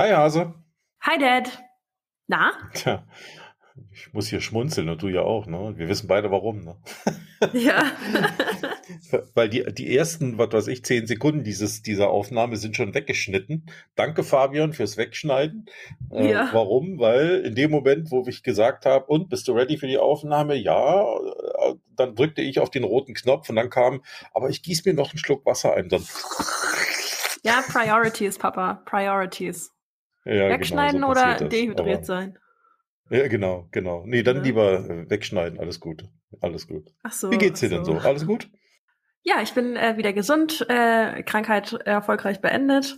Hi 0.00 0.14
Hase. 0.14 0.54
Hi 1.02 1.18
Dad. 1.18 1.62
Na? 2.26 2.52
Tja, 2.72 3.04
ich 3.92 4.10
muss 4.14 4.28
hier 4.28 4.40
schmunzeln 4.40 4.88
und 4.88 5.02
du 5.02 5.08
ja 5.08 5.20
auch, 5.20 5.44
ne? 5.44 5.74
Wir 5.76 5.90
wissen 5.90 6.08
beide 6.08 6.30
warum, 6.30 6.64
ne? 6.64 6.76
Ja. 7.52 7.84
Weil 9.34 9.50
die, 9.50 9.62
die 9.74 9.94
ersten, 9.94 10.38
was 10.38 10.52
weiß 10.52 10.68
ich, 10.68 10.86
zehn 10.86 11.06
Sekunden 11.06 11.44
dieses, 11.44 11.82
dieser 11.82 12.08
Aufnahme 12.08 12.56
sind 12.56 12.76
schon 12.76 12.94
weggeschnitten. 12.94 13.66
Danke, 13.94 14.22
Fabian, 14.24 14.72
fürs 14.72 14.96
Wegschneiden. 14.96 15.66
Äh, 16.10 16.30
Ja. 16.30 16.48
Warum? 16.50 16.98
Weil 16.98 17.40
in 17.40 17.54
dem 17.54 17.70
Moment, 17.70 18.10
wo 18.10 18.26
ich 18.26 18.42
gesagt 18.42 18.86
habe, 18.86 19.04
und 19.04 19.28
bist 19.28 19.48
du 19.48 19.52
ready 19.52 19.76
für 19.76 19.86
die 19.86 19.98
Aufnahme? 19.98 20.54
Ja, 20.54 21.02
äh, 21.02 21.74
dann 21.94 22.14
drückte 22.14 22.40
ich 22.40 22.58
auf 22.58 22.70
den 22.70 22.84
roten 22.84 23.12
Knopf 23.12 23.50
und 23.50 23.56
dann 23.56 23.68
kam, 23.68 24.02
aber 24.32 24.48
ich 24.48 24.62
gieße 24.62 24.88
mir 24.88 24.94
noch 24.94 25.10
einen 25.10 25.18
Schluck 25.18 25.44
Wasser 25.44 25.74
ein. 25.74 25.90
Dann, 25.90 26.06
Ja, 27.44 27.62
Priorities, 27.70 28.38
Papa. 28.38 28.80
Priorities. 28.86 29.74
Ja, 30.24 30.48
Wegschneiden 30.50 31.00
genau, 31.00 31.14
so 31.14 31.20
oder 31.20 31.34
dehydriert 31.36 31.98
Aber- 31.98 32.04
sein? 32.04 32.38
Ja, 33.10 33.26
genau, 33.26 33.66
genau. 33.72 34.04
Nee, 34.06 34.22
dann 34.22 34.36
Ja. 34.38 34.42
lieber 34.42 34.88
äh, 34.88 35.10
wegschneiden. 35.10 35.58
Alles 35.58 35.80
gut. 35.80 36.04
Alles 36.40 36.68
gut. 36.68 36.90
Ach 37.02 37.10
so. 37.12 37.30
Wie 37.30 37.38
geht's 37.38 37.58
dir 37.60 37.66
ach 37.66 37.70
denn 37.76 37.84
so? 37.84 37.98
Alles 37.98 38.24
gut? 38.26 38.48
Ja, 39.22 39.42
ich 39.42 39.52
bin 39.52 39.76
äh, 39.76 39.96
wieder 39.96 40.12
gesund, 40.12 40.64
äh, 40.68 41.22
Krankheit 41.24 41.72
erfolgreich 41.84 42.40
beendet, 42.40 42.96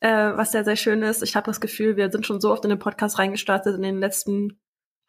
äh, 0.00 0.08
was 0.08 0.52
sehr, 0.52 0.64
sehr 0.64 0.76
schön 0.76 1.02
ist. 1.02 1.22
Ich 1.22 1.34
habe 1.34 1.46
das 1.46 1.60
Gefühl, 1.60 1.96
wir 1.96 2.10
sind 2.10 2.24
schon 2.24 2.40
so 2.40 2.52
oft 2.52 2.64
in 2.64 2.70
den 2.70 2.78
Podcast 2.78 3.18
reingestartet 3.18 3.74
in 3.74 3.82
den 3.82 3.98
letzten 3.98 4.60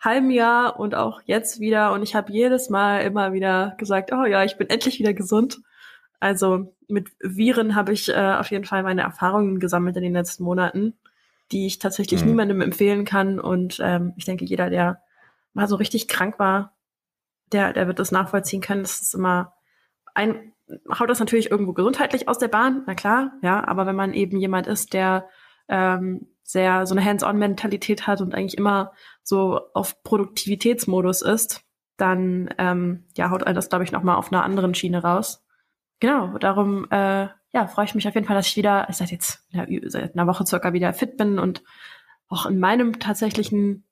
halben 0.02 0.32
Jahr 0.32 0.80
und 0.80 0.96
auch 0.96 1.21
jetzt 1.26 1.60
wieder. 1.60 1.94
Und 1.94 2.02
ich 2.02 2.16
habe 2.16 2.32
jedes 2.32 2.70
Mal 2.70 3.02
immer 3.04 3.34
wieder 3.34 3.76
gesagt, 3.77 4.12
oh 4.12 4.26
ja, 4.26 4.43
ich 4.43 4.57
bin 4.57 4.68
endlich 4.70 4.98
wieder 4.99 5.13
gesund. 5.13 5.60
Also 6.20 6.76
mit 6.87 7.10
Viren 7.21 7.76
habe 7.76 7.93
ich 7.93 8.10
äh, 8.10 8.13
auf 8.40 8.49
jeden 8.52 8.65
Fall 8.65 8.82
meine 8.84 9.02
Erfahrungen 9.04 9.60
gesammelt 9.60 9.96
in 9.96 10.04
den 10.04 10.13
letzten 10.13 10.43
Monaten, 10.43 10.98
die 11.52 11.66
ich 11.66 11.80
tatsächlich 11.80 12.22
Mhm. 12.22 12.28
niemandem 12.28 12.62
empfehlen 12.62 13.05
kann. 13.05 13.40
Und 13.40 13.80
ähm, 13.82 14.14
ich 14.18 14.26
denke, 14.26 14.46
jeder, 14.46 14.70
der 14.70 15.02
mal 15.54 15.68
so 15.68 15.76
richtig 15.76 16.08
krank 16.08 16.40
war, 16.40 16.76
der, 17.52 17.74
der 17.74 17.88
wird 17.88 18.00
das 18.00 18.12
nachvollziehen 18.12 18.62
können. 18.62 18.84
Das 18.84 19.02
ist 19.02 19.16
immer 19.16 19.54
ein, 20.14 20.54
haut 21.00 21.10
das 21.10 21.20
natürlich 21.20 21.50
irgendwo 21.50 21.74
gesundheitlich 21.74 22.27
aus 22.27 22.38
der 22.38 22.48
Bahn, 22.48 22.84
na 22.86 22.94
klar, 22.94 23.32
ja, 23.42 23.68
aber 23.68 23.86
wenn 23.86 23.96
man 23.96 24.14
eben 24.14 24.38
jemand 24.38 24.68
ist, 24.68 24.94
der 24.94 25.27
ähm, 25.68 26.27
sehr 26.44 26.86
so 26.86 26.96
eine 26.96 27.05
Hands-on-Mentalität 27.05 28.08
hat 28.08 28.22
und 28.22 28.34
eigentlich 28.34 28.58
immer 28.58 28.92
so 29.24 29.60
auf 29.74 30.04
Produktivitätsmodus 30.04 31.22
ist, 31.22 31.62
dann 31.98 32.50
ähm, 32.58 33.05
ja, 33.18 33.30
haut 33.30 33.44
einen 33.44 33.55
das, 33.55 33.70
glaube 33.70 33.84
ich, 33.84 33.92
nochmal 33.92 34.16
auf 34.16 34.32
einer 34.32 34.44
anderen 34.44 34.74
Schiene 34.74 35.02
raus. 35.04 35.46
Genau, 36.00 36.38
darum 36.38 36.88
äh, 36.92 37.27
ja, 37.52 37.68
freue 37.68 37.86
ich 37.86 37.96
mich 37.96 38.08
auf 38.08 38.16
jeden 38.16 38.28
Fall, 38.28 38.36
dass 38.36 38.48
ich 38.48 38.58
wieder, 38.58 38.88
ich 38.90 38.98
seit 38.98 39.12
jetzt 39.12 39.46
ja, 39.50 39.66
seit 39.88 40.14
einer 40.14 40.28
Woche 40.28 40.46
circa 40.46 40.74
wieder 40.74 40.94
fit 40.94 41.18
bin 41.18 41.40
und 41.40 41.64
auch 42.28 42.46
in 42.46 42.60
meinem 42.60 43.00
tatsächlichen 43.00 43.86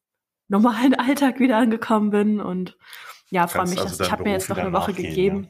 normalen 0.47 0.95
Alltag 0.99 1.39
wieder 1.39 1.57
angekommen 1.57 2.11
bin 2.11 2.39
und 2.39 2.77
ja, 3.29 3.47
freue 3.47 3.67
mich, 3.67 3.79
also 3.79 3.97
dass 3.97 4.07
ich 4.07 4.11
habe 4.11 4.23
mir 4.23 4.31
jetzt 4.31 4.49
noch 4.49 4.57
eine 4.57 4.71
Woche 4.71 4.91
nachgehen, 4.91 5.09
gegeben. 5.09 5.49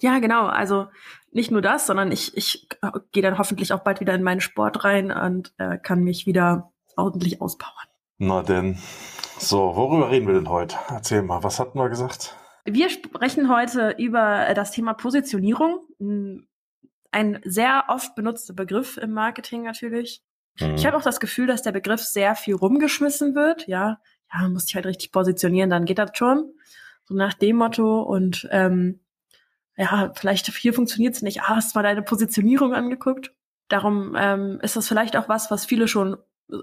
Ja, 0.00 0.18
genau. 0.18 0.46
Also 0.46 0.88
nicht 1.30 1.50
nur 1.50 1.62
das, 1.62 1.86
sondern 1.86 2.10
ich, 2.10 2.36
ich 2.36 2.68
gehe 3.12 3.22
dann 3.22 3.38
hoffentlich 3.38 3.72
auch 3.72 3.80
bald 3.80 4.00
wieder 4.00 4.14
in 4.14 4.22
meinen 4.22 4.40
Sport 4.40 4.82
rein 4.84 5.12
und 5.12 5.52
äh, 5.58 5.78
kann 5.78 6.02
mich 6.02 6.26
wieder 6.26 6.72
ordentlich 6.96 7.40
auspowern. 7.40 7.86
Na 8.18 8.42
denn. 8.42 8.78
So, 9.38 9.76
worüber 9.76 10.10
reden 10.10 10.26
wir 10.26 10.34
denn 10.34 10.48
heute? 10.48 10.76
Erzähl 10.88 11.22
mal, 11.22 11.42
was 11.42 11.60
hatten 11.60 11.78
wir 11.78 11.88
gesagt? 11.88 12.36
Wir 12.64 12.90
sprechen 12.90 13.48
heute 13.48 13.94
über 13.98 14.48
äh, 14.48 14.54
das 14.54 14.72
Thema 14.72 14.94
Positionierung. 14.94 15.80
Hm, 15.98 16.46
Ein 17.12 17.40
sehr 17.44 17.84
oft 17.88 18.14
benutzter 18.14 18.54
Begriff 18.54 18.96
im 18.96 19.12
Marketing 19.12 19.64
natürlich. 19.64 20.22
Hm. 20.58 20.74
Ich 20.74 20.86
habe 20.86 20.96
auch 20.96 21.02
das 21.02 21.20
Gefühl, 21.20 21.46
dass 21.46 21.62
der 21.62 21.72
Begriff 21.72 22.02
sehr 22.02 22.34
viel 22.34 22.54
rumgeschmissen 22.54 23.34
wird. 23.34 23.66
Ja, 23.66 24.00
ja, 24.32 24.48
muss 24.48 24.66
dich 24.66 24.74
halt 24.74 24.86
richtig 24.86 25.12
positionieren, 25.12 25.70
dann 25.70 25.84
geht 25.84 25.98
das 25.98 26.10
schon. 26.14 26.52
So 27.04 27.14
nach 27.14 27.34
dem 27.34 27.56
Motto 27.56 28.02
und 28.02 28.48
ähm, 28.52 29.00
ja, 29.76 30.12
vielleicht 30.14 30.46
hier 30.54 30.74
funktioniert 30.74 31.14
es 31.14 31.22
nicht. 31.22 31.42
Ah, 31.42 31.56
hast 31.56 31.74
du 31.74 31.78
mal 31.78 31.82
deine 31.82 32.02
Positionierung 32.02 32.74
angeguckt? 32.74 33.32
Darum 33.68 34.14
ähm, 34.16 34.58
ist 34.62 34.76
das 34.76 34.86
vielleicht 34.86 35.16
auch 35.16 35.28
was, 35.28 35.50
was 35.50 35.64
viele 35.64 35.88
schon 35.88 36.16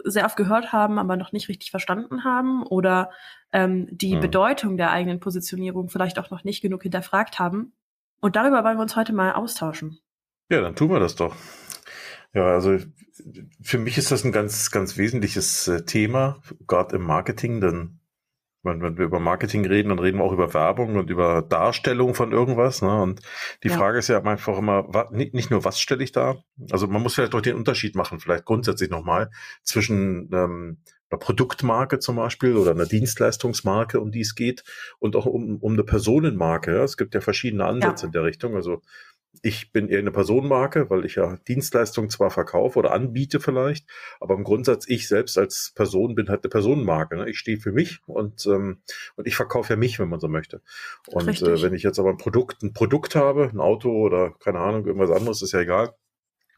sehr 0.03 0.25
oft 0.25 0.35
gehört 0.35 0.73
haben, 0.73 0.99
aber 0.99 1.15
noch 1.15 1.31
nicht 1.31 1.47
richtig 1.49 1.71
verstanden 1.71 2.23
haben 2.23 2.63
oder 2.63 3.09
ähm, 3.51 3.87
die 3.91 4.13
Hm. 4.13 4.19
Bedeutung 4.21 4.77
der 4.77 4.91
eigenen 4.91 5.19
Positionierung 5.19 5.89
vielleicht 5.89 6.19
auch 6.19 6.29
noch 6.29 6.43
nicht 6.43 6.61
genug 6.61 6.83
hinterfragt 6.83 7.39
haben. 7.39 7.73
Und 8.19 8.35
darüber 8.35 8.63
wollen 8.63 8.77
wir 8.77 8.81
uns 8.81 8.95
heute 8.95 9.13
mal 9.13 9.33
austauschen. 9.33 9.99
Ja, 10.49 10.61
dann 10.61 10.75
tun 10.75 10.89
wir 10.89 10.99
das 10.99 11.15
doch. 11.15 11.35
Ja, 12.33 12.45
also 12.47 12.77
für 13.61 13.77
mich 13.79 13.97
ist 13.97 14.11
das 14.11 14.23
ein 14.23 14.31
ganz, 14.31 14.71
ganz 14.71 14.97
wesentliches 14.97 15.67
äh, 15.67 15.83
Thema, 15.85 16.41
gerade 16.67 16.95
im 16.95 17.03
Marketing, 17.03 17.59
denn 17.61 17.99
wenn, 18.63 18.81
wenn 18.81 18.97
wir 18.97 19.05
über 19.05 19.19
Marketing 19.19 19.65
reden, 19.65 19.89
dann 19.89 19.99
reden 19.99 20.17
wir 20.17 20.23
auch 20.25 20.33
über 20.33 20.53
Werbung 20.53 20.95
und 20.97 21.09
über 21.09 21.41
Darstellung 21.41 22.13
von 22.13 22.31
irgendwas. 22.31 22.81
Ne? 22.81 23.01
Und 23.01 23.21
die 23.63 23.69
Ja. 23.69 23.77
Frage 23.77 23.99
ist 23.99 24.09
ja 24.09 24.21
einfach 24.21 24.57
immer, 24.57 24.93
wa, 24.93 25.09
nicht, 25.11 25.33
nicht 25.33 25.51
nur, 25.51 25.63
was 25.63 25.79
stelle 25.79 26.03
ich 26.03 26.11
da? 26.11 26.35
Also 26.71 26.87
man 26.87 27.01
muss 27.01 27.15
vielleicht 27.15 27.33
doch 27.33 27.41
den 27.41 27.55
Unterschied 27.55 27.95
machen, 27.95 28.19
vielleicht 28.19 28.45
grundsätzlich 28.45 28.89
nochmal, 28.89 29.29
zwischen 29.63 30.29
ähm, 30.33 30.77
einer 31.09 31.19
Produktmarke 31.19 31.99
zum 31.99 32.17
Beispiel 32.17 32.55
oder 32.57 32.71
einer 32.71 32.85
Dienstleistungsmarke, 32.85 34.01
um 34.01 34.11
die 34.11 34.21
es 34.21 34.35
geht, 34.35 34.63
und 34.99 35.15
auch 35.15 35.25
um, 35.25 35.57
um 35.57 35.73
eine 35.73 35.83
Personenmarke. 35.83 36.75
Ja? 36.75 36.83
Es 36.83 36.97
gibt 36.97 37.13
ja 37.15 37.21
verschiedene 37.21 37.65
Ansätze 37.65 38.03
Ja. 38.03 38.07
in 38.07 38.11
der 38.11 38.23
Richtung. 38.23 38.55
Also 38.55 38.81
ich 39.41 39.71
bin 39.71 39.89
eher 39.89 39.99
eine 39.99 40.11
Personenmarke, 40.11 40.89
weil 40.89 41.05
ich 41.05 41.15
ja 41.15 41.37
Dienstleistungen 41.47 42.09
zwar 42.09 42.29
verkaufe 42.29 42.79
oder 42.79 42.91
anbiete 42.91 43.39
vielleicht, 43.39 43.87
aber 44.19 44.35
im 44.35 44.43
Grundsatz 44.43 44.87
ich 44.87 45.07
selbst 45.07 45.37
als 45.37 45.71
Person 45.75 46.15
bin 46.15 46.29
halt 46.29 46.43
eine 46.43 46.49
Personenmarke. 46.49 47.17
Ne? 47.17 47.29
Ich 47.29 47.39
stehe 47.39 47.57
für 47.57 47.71
mich 47.71 47.99
und, 48.05 48.45
ähm, 48.47 48.81
und 49.15 49.27
ich 49.27 49.35
verkaufe 49.35 49.73
ja 49.73 49.77
mich, 49.77 49.99
wenn 49.99 50.09
man 50.09 50.19
so 50.19 50.27
möchte. 50.27 50.61
Und 51.07 51.41
äh, 51.41 51.61
wenn 51.61 51.73
ich 51.73 51.83
jetzt 51.83 51.99
aber 51.99 52.09
ein 52.09 52.17
Produkt, 52.17 52.63
ein 52.63 52.73
Produkt 52.73 53.15
habe, 53.15 53.49
ein 53.51 53.59
Auto 53.59 53.91
oder 53.91 54.31
keine 54.39 54.59
Ahnung, 54.59 54.85
irgendwas 54.85 55.11
anderes, 55.11 55.41
ist 55.41 55.53
ja 55.53 55.61
egal. 55.61 55.93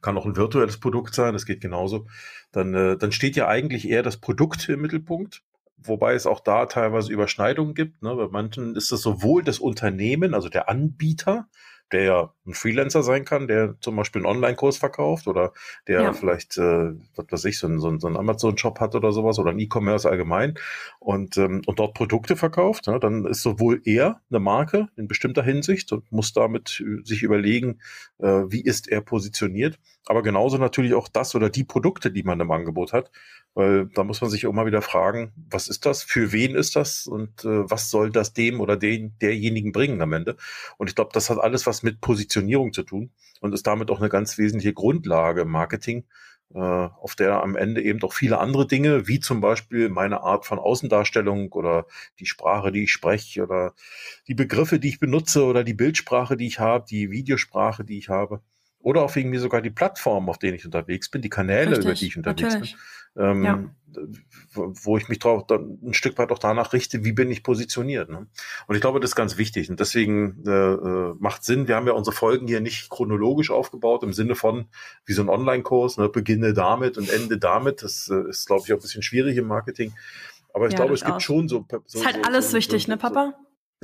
Kann 0.01 0.17
auch 0.17 0.25
ein 0.25 0.38
virtuelles 0.38 0.79
Produkt 0.79 1.13
sein, 1.13 1.34
das 1.34 1.46
geht 1.46 1.61
genauso. 1.61 2.07
Dann, 2.51 2.73
äh, 2.73 2.97
dann 2.97 3.11
steht 3.11 3.35
ja 3.35 3.47
eigentlich 3.47 3.88
eher 3.90 4.03
das 4.03 4.17
Produkt 4.17 4.69
im 4.69 4.81
Mittelpunkt. 4.81 5.44
Wobei 5.81 6.13
es 6.13 6.25
auch 6.25 6.41
da 6.41 6.66
teilweise 6.66 7.11
Überschneidungen 7.11 7.73
gibt. 7.73 8.01
Ne? 8.01 8.13
Bei 8.16 8.28
manchen 8.28 8.75
ist 8.75 8.91
es 8.91 9.01
sowohl 9.01 9.44
das 9.44 9.59
Unternehmen, 9.59 10.34
also 10.34 10.50
der 10.50 10.67
Anbieter, 10.67 11.47
der 11.92 12.04
ja 12.04 12.34
ein 12.46 12.54
Freelancer 12.54 13.04
sein 13.04 13.26
kann, 13.26 13.48
der 13.48 13.76
zum 13.80 13.96
Beispiel 13.96 14.22
einen 14.22 14.36
Online-Kurs 14.36 14.78
verkauft 14.78 15.28
oder 15.28 15.54
der 15.88 16.02
Ja. 16.02 16.14
vielleicht, 16.14 16.58
äh, 16.58 16.94
was 17.16 17.26
weiß 17.30 17.46
ich, 17.46 17.60
so 17.60 17.68
einen, 17.68 17.80
so 17.80 17.88
einen, 17.88 18.18
Amazon-Shop 18.18 18.80
hat 18.80 18.96
oder 18.96 19.12
sowas 19.12 19.40
oder 19.40 19.52
ein 19.52 19.60
E-Commerce 19.60 20.10
allgemein 20.10 20.56
und, 21.00 21.38
ähm, 21.38 21.62
und 21.66 21.80
dort 21.80 21.94
Produkte 21.94 22.36
verkauft, 22.36 22.88
ne, 22.88 23.00
dann 23.00 23.26
ist 23.26 23.42
sowohl 23.42 23.82
er 23.86 24.22
eine 24.30 24.40
Marke 24.40 24.88
in 24.98 25.08
bestimmter 25.08 25.44
Hinsicht 25.44 25.92
und 25.92 26.12
muss 26.12 26.34
damit 26.34 26.82
äh, 26.86 27.04
sich 27.04 27.24
überlegen, 27.24 27.80
äh, 28.20 28.44
wie 28.48 28.62
ist 28.62 28.88
er 28.88 29.02
positioniert, 29.02 29.80
aber 30.06 30.24
genauso 30.24 30.58
natürlich 30.58 30.94
auch 30.94 31.08
das 31.08 31.36
oder 31.36 31.50
die 31.50 31.64
Produkte, 31.64 32.12
die 32.12 32.24
man 32.24 32.40
im 32.40 32.52
Angebot 32.52 32.94
hat, 32.94 33.12
weil 33.59 33.88
da 33.88 34.06
muss 34.06 34.22
man 34.22 34.30
sich 34.30 34.47
auch 34.47 34.53
mal 34.53 34.66
wieder 34.66 34.81
fragen, 34.81 35.34
was 35.36 35.68
ist 35.68 35.86
das, 35.86 36.02
für 36.02 36.31
wen 36.31 36.56
ist 36.56 36.78
das 36.78 37.08
und 37.08 37.44
äh, 37.44 37.70
was 37.70 37.90
soll 37.90 38.09
das 38.09 38.31
dem 38.31 38.62
oder 38.62 38.78
den 38.78 39.18
derjenigen 39.20 39.74
bringen 39.74 40.02
am 40.02 40.14
Ende? 40.14 40.38
Und 40.78 40.90
ich 40.90 40.96
glaube, 40.96 41.12
das 41.14 41.30
hat 41.30 41.40
alles 41.40 41.66
was 41.66 41.84
mit 41.84 42.00
Positionierung 42.00 42.72
zu 42.72 42.84
tun 42.84 43.12
und 43.42 43.53
ist 43.53 43.68
damit 43.68 43.92
auch 43.92 44.00
eine 44.00 44.08
ganz 44.08 44.38
wesentliche 44.38 44.72
Grundlage 44.74 45.42
im 45.42 45.50
Marketing, 45.50 46.06
äh, 46.56 46.58
auf 46.58 47.16
der 47.16 47.44
am 47.44 47.58
Ende 47.58 47.81
eben 47.81 48.00
doch 48.00 48.14
viele 48.14 48.40
andere 48.40 48.66
Dinge, 48.66 49.09
wie 49.09 49.20
zum 49.20 49.42
Beispiel 49.42 49.90
meine 49.90 50.22
Art 50.22 50.46
von 50.46 50.58
Außendarstellung 50.58 51.52
oder 51.52 51.85
die 52.20 52.28
Sprache, 52.28 52.72
die 52.72 52.84
ich 52.84 52.94
spreche 52.94 53.44
oder 53.44 53.73
die 54.29 54.35
Begriffe, 54.35 54.79
die 54.79 54.88
ich 54.88 55.02
benutze 55.02 55.44
oder 55.44 55.66
die 55.66 55.73
Bildsprache, 55.73 56.38
die 56.38 56.47
ich 56.47 56.59
habe, 56.59 56.85
die 56.90 57.11
Videosprache, 57.11 57.84
die 57.84 57.97
ich 57.97 58.08
habe. 58.08 58.41
Oder 58.82 59.02
auch 59.02 59.14
wegen 59.17 59.29
mir 59.29 59.41
sogar 59.41 59.61
die 59.61 59.70
Plattformen, 59.70 60.29
auf 60.29 60.38
denen 60.38 60.56
ich 60.56 60.64
unterwegs 60.64 61.11
bin, 61.11 61.22
die 61.22 61.28
Kanäle, 61.28 61.78
über 61.78 61.94
die 61.94 62.08
ich 62.08 62.16
unterwegs 62.16 62.53
natürlich. 62.53 62.72
bin 62.72 62.79
ähm, 63.20 63.44
Ja. 63.44 63.64
wo 64.54 64.98
ich 64.98 65.10
mich 65.10 65.20
drauf 65.20 65.46
dann 65.48 65.80
ein 65.84 65.94
Stück 65.94 66.18
weit 66.18 66.32
auch 66.32 66.38
danach 66.40 66.74
richte, 66.74 67.04
wie 67.04 67.12
bin 67.12 67.30
ich 67.32 67.44
positioniert. 67.44 68.10
Ne? 68.10 68.28
Und 68.68 68.76
ich 68.76 68.82
glaube, 68.82 69.00
das 69.00 69.12
ist 69.12 69.16
ganz 69.16 69.38
wichtig. 69.38 69.70
Und 69.70 69.80
deswegen 69.80 70.44
äh, 70.48 70.52
äh, 70.52 71.16
macht 71.20 71.44
Sinn. 71.44 71.68
Wir 71.68 71.76
haben 71.76 71.88
ja 71.88 71.94
unsere 71.94 72.16
Folgen 72.16 72.48
hier 72.48 72.62
nicht 72.62 72.90
chronologisch 72.90 73.52
aufgebaut, 73.52 74.04
im 74.04 74.14
Sinne 74.14 74.36
von 74.36 74.66
wie 75.06 75.14
so 75.14 75.22
ein 75.24 75.30
Online-Kurs, 75.30 75.98
ne? 75.98 76.08
beginne 76.10 76.54
damit 76.54 76.98
und 76.98 77.10
ende 77.10 77.38
damit. 77.38 77.84
Das 77.84 78.10
äh, 78.10 78.30
ist, 78.30 78.46
glaube 78.48 78.64
ich, 78.66 78.74
auch 78.74 78.78
ein 78.78 78.82
bisschen 78.82 79.04
schwierig 79.04 79.38
im 79.38 79.48
Marketing. 79.48 79.94
Aber 80.54 80.68
ich 80.68 80.74
Ja, 80.74 80.78
glaube, 80.80 80.94
es 80.94 81.02
gibt 81.02 81.10
durchaus. 81.12 81.24
schon 81.24 81.48
so. 81.48 81.66
so 81.86 82.00
Ist 82.00 82.06
halt 82.06 82.16
so, 82.18 82.22
alles 82.24 82.52
so, 82.52 82.58
wichtig, 82.58 82.88
ne, 82.88 82.98
Papa? 82.98 83.34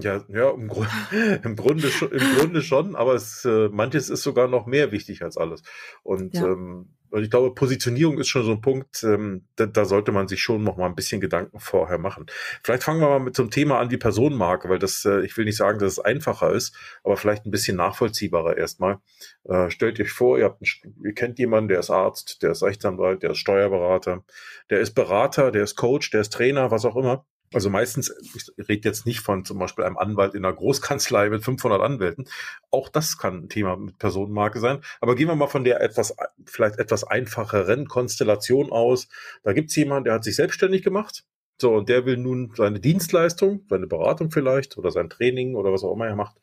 Ja, 0.02 0.26
ja, 0.28 0.52
im, 0.52 0.68
Grund, 0.68 0.90
im, 1.44 1.56
Grunde, 1.56 1.88
schon, 1.90 2.12
im 2.12 2.38
Grunde 2.38 2.62
schon, 2.62 2.96
aber 2.96 3.14
es, 3.14 3.46
äh, 3.46 3.70
manches 3.70 4.10
ist 4.10 4.24
sogar 4.24 4.48
noch 4.50 4.66
mehr 4.66 4.92
wichtig 4.92 5.22
als 5.22 5.38
alles. 5.38 5.64
Und 6.04 6.36
ja. 6.36 6.46
ähm, 6.48 6.90
ich 7.14 7.30
glaube, 7.30 7.54
Positionierung 7.54 8.18
ist 8.20 8.28
schon 8.28 8.44
so 8.44 8.52
ein 8.52 8.62
Punkt, 8.62 9.04
ähm, 9.04 9.48
da, 9.56 9.68
da, 9.68 9.86
sollte 9.86 10.12
man 10.12 10.28
sich 10.28 10.42
schon 10.42 10.64
noch 10.64 10.76
mal 10.76 10.88
ein 10.88 10.96
bisschen 10.96 11.22
Gedanken 11.22 11.60
vorher 11.60 11.98
machen. 11.98 12.26
Vielleicht 12.62 12.84
fangen 12.84 13.00
wir 13.00 13.08
mal 13.08 13.20
mit 13.20 13.38
so 13.38 13.44
einem 13.44 13.52
Thema 13.52 13.80
an 13.80 13.90
wie 13.90 13.96
Personenmarke, 13.96 14.68
weil 14.68 14.80
das, 14.80 15.06
äh, 15.06 15.22
ich 15.22 15.38
will 15.38 15.46
nicht 15.46 15.56
sagen, 15.56 15.80
dass 15.80 15.94
es 15.94 16.00
einfacher 16.00 16.52
ist, 16.52 16.76
aber 17.04 17.16
vielleicht 17.16 17.46
ein 17.46 17.52
bisschen 17.52 17.78
nachvollziehbarer 17.78 18.58
erstmal. 18.58 18.98
Äh, 19.46 19.70
stellt 19.70 20.00
euch 20.02 20.12
vor, 20.12 20.38
ihr, 20.38 20.46
habt 20.46 20.62
einen, 20.62 20.96
ihr 21.06 21.14
kennt 21.14 21.40
jemanden, 21.40 21.70
der 21.70 21.80
ist 21.80 21.90
Arzt, 21.90 22.44
der 22.44 22.52
ist 22.52 22.64
Rechtsanwalt, 22.64 23.24
der 23.24 23.32
ist 23.32 23.38
Steuerberater, 23.38 24.26
der 24.70 24.82
ist 24.82 24.94
Berater, 24.94 25.52
der 25.52 25.64
ist 25.64 25.78
Coach, 25.78 26.10
der 26.10 26.22
ist 26.22 26.34
Trainer, 26.34 26.70
was 26.70 26.84
auch 26.84 26.98
immer 26.98 27.26
also 27.54 27.70
meistens, 27.70 28.14
ich 28.22 28.70
rede 28.70 28.88
jetzt 28.88 29.06
nicht 29.06 29.20
von 29.20 29.46
zum 29.46 29.60
Beispiel 29.60 29.86
einem 29.86 29.98
Anwalt 29.98 30.34
in 30.34 30.44
einer 30.44 30.56
Großkanzlei 30.56 31.30
mit 31.30 31.44
500 31.44 31.82
Anwälten. 31.82 32.28
Auch 32.72 32.90
das 32.90 33.18
kann 33.18 33.44
ein 33.44 33.50
Thema 33.50 33.78
mit 33.78 33.98
Personenmarke 33.98 34.60
sein. 34.60 34.82
Aber 35.00 35.16
gehen 35.16 35.28
wir 35.28 35.36
mal 35.36 35.48
von 35.48 35.64
der 35.64 35.82
etwas, 35.82 36.16
vielleicht 36.46 36.80
etwas 36.80 37.04
einfacheren 37.04 37.88
Konstellation 37.88 38.72
aus. 38.72 39.08
Da 39.44 39.54
gibt 39.54 39.70
es 39.70 39.76
jemanden, 39.76 40.06
der 40.06 40.14
hat 40.16 40.24
sich 40.24 40.36
selbstständig 40.36 40.84
gemacht. 40.84 41.24
So, 41.62 41.74
und 41.74 41.88
der 41.88 42.06
will 42.06 42.18
nun 42.18 42.52
seine 42.56 42.82
Dienstleistung, 42.82 43.66
seine 43.70 43.88
Beratung 43.88 44.30
vielleicht 44.30 44.78
oder 44.78 44.92
sein 44.92 45.10
Training 45.10 45.56
oder 45.56 45.72
was 45.72 45.84
auch 45.84 45.94
immer 45.94 46.08
er 46.08 46.18
macht, 46.18 46.36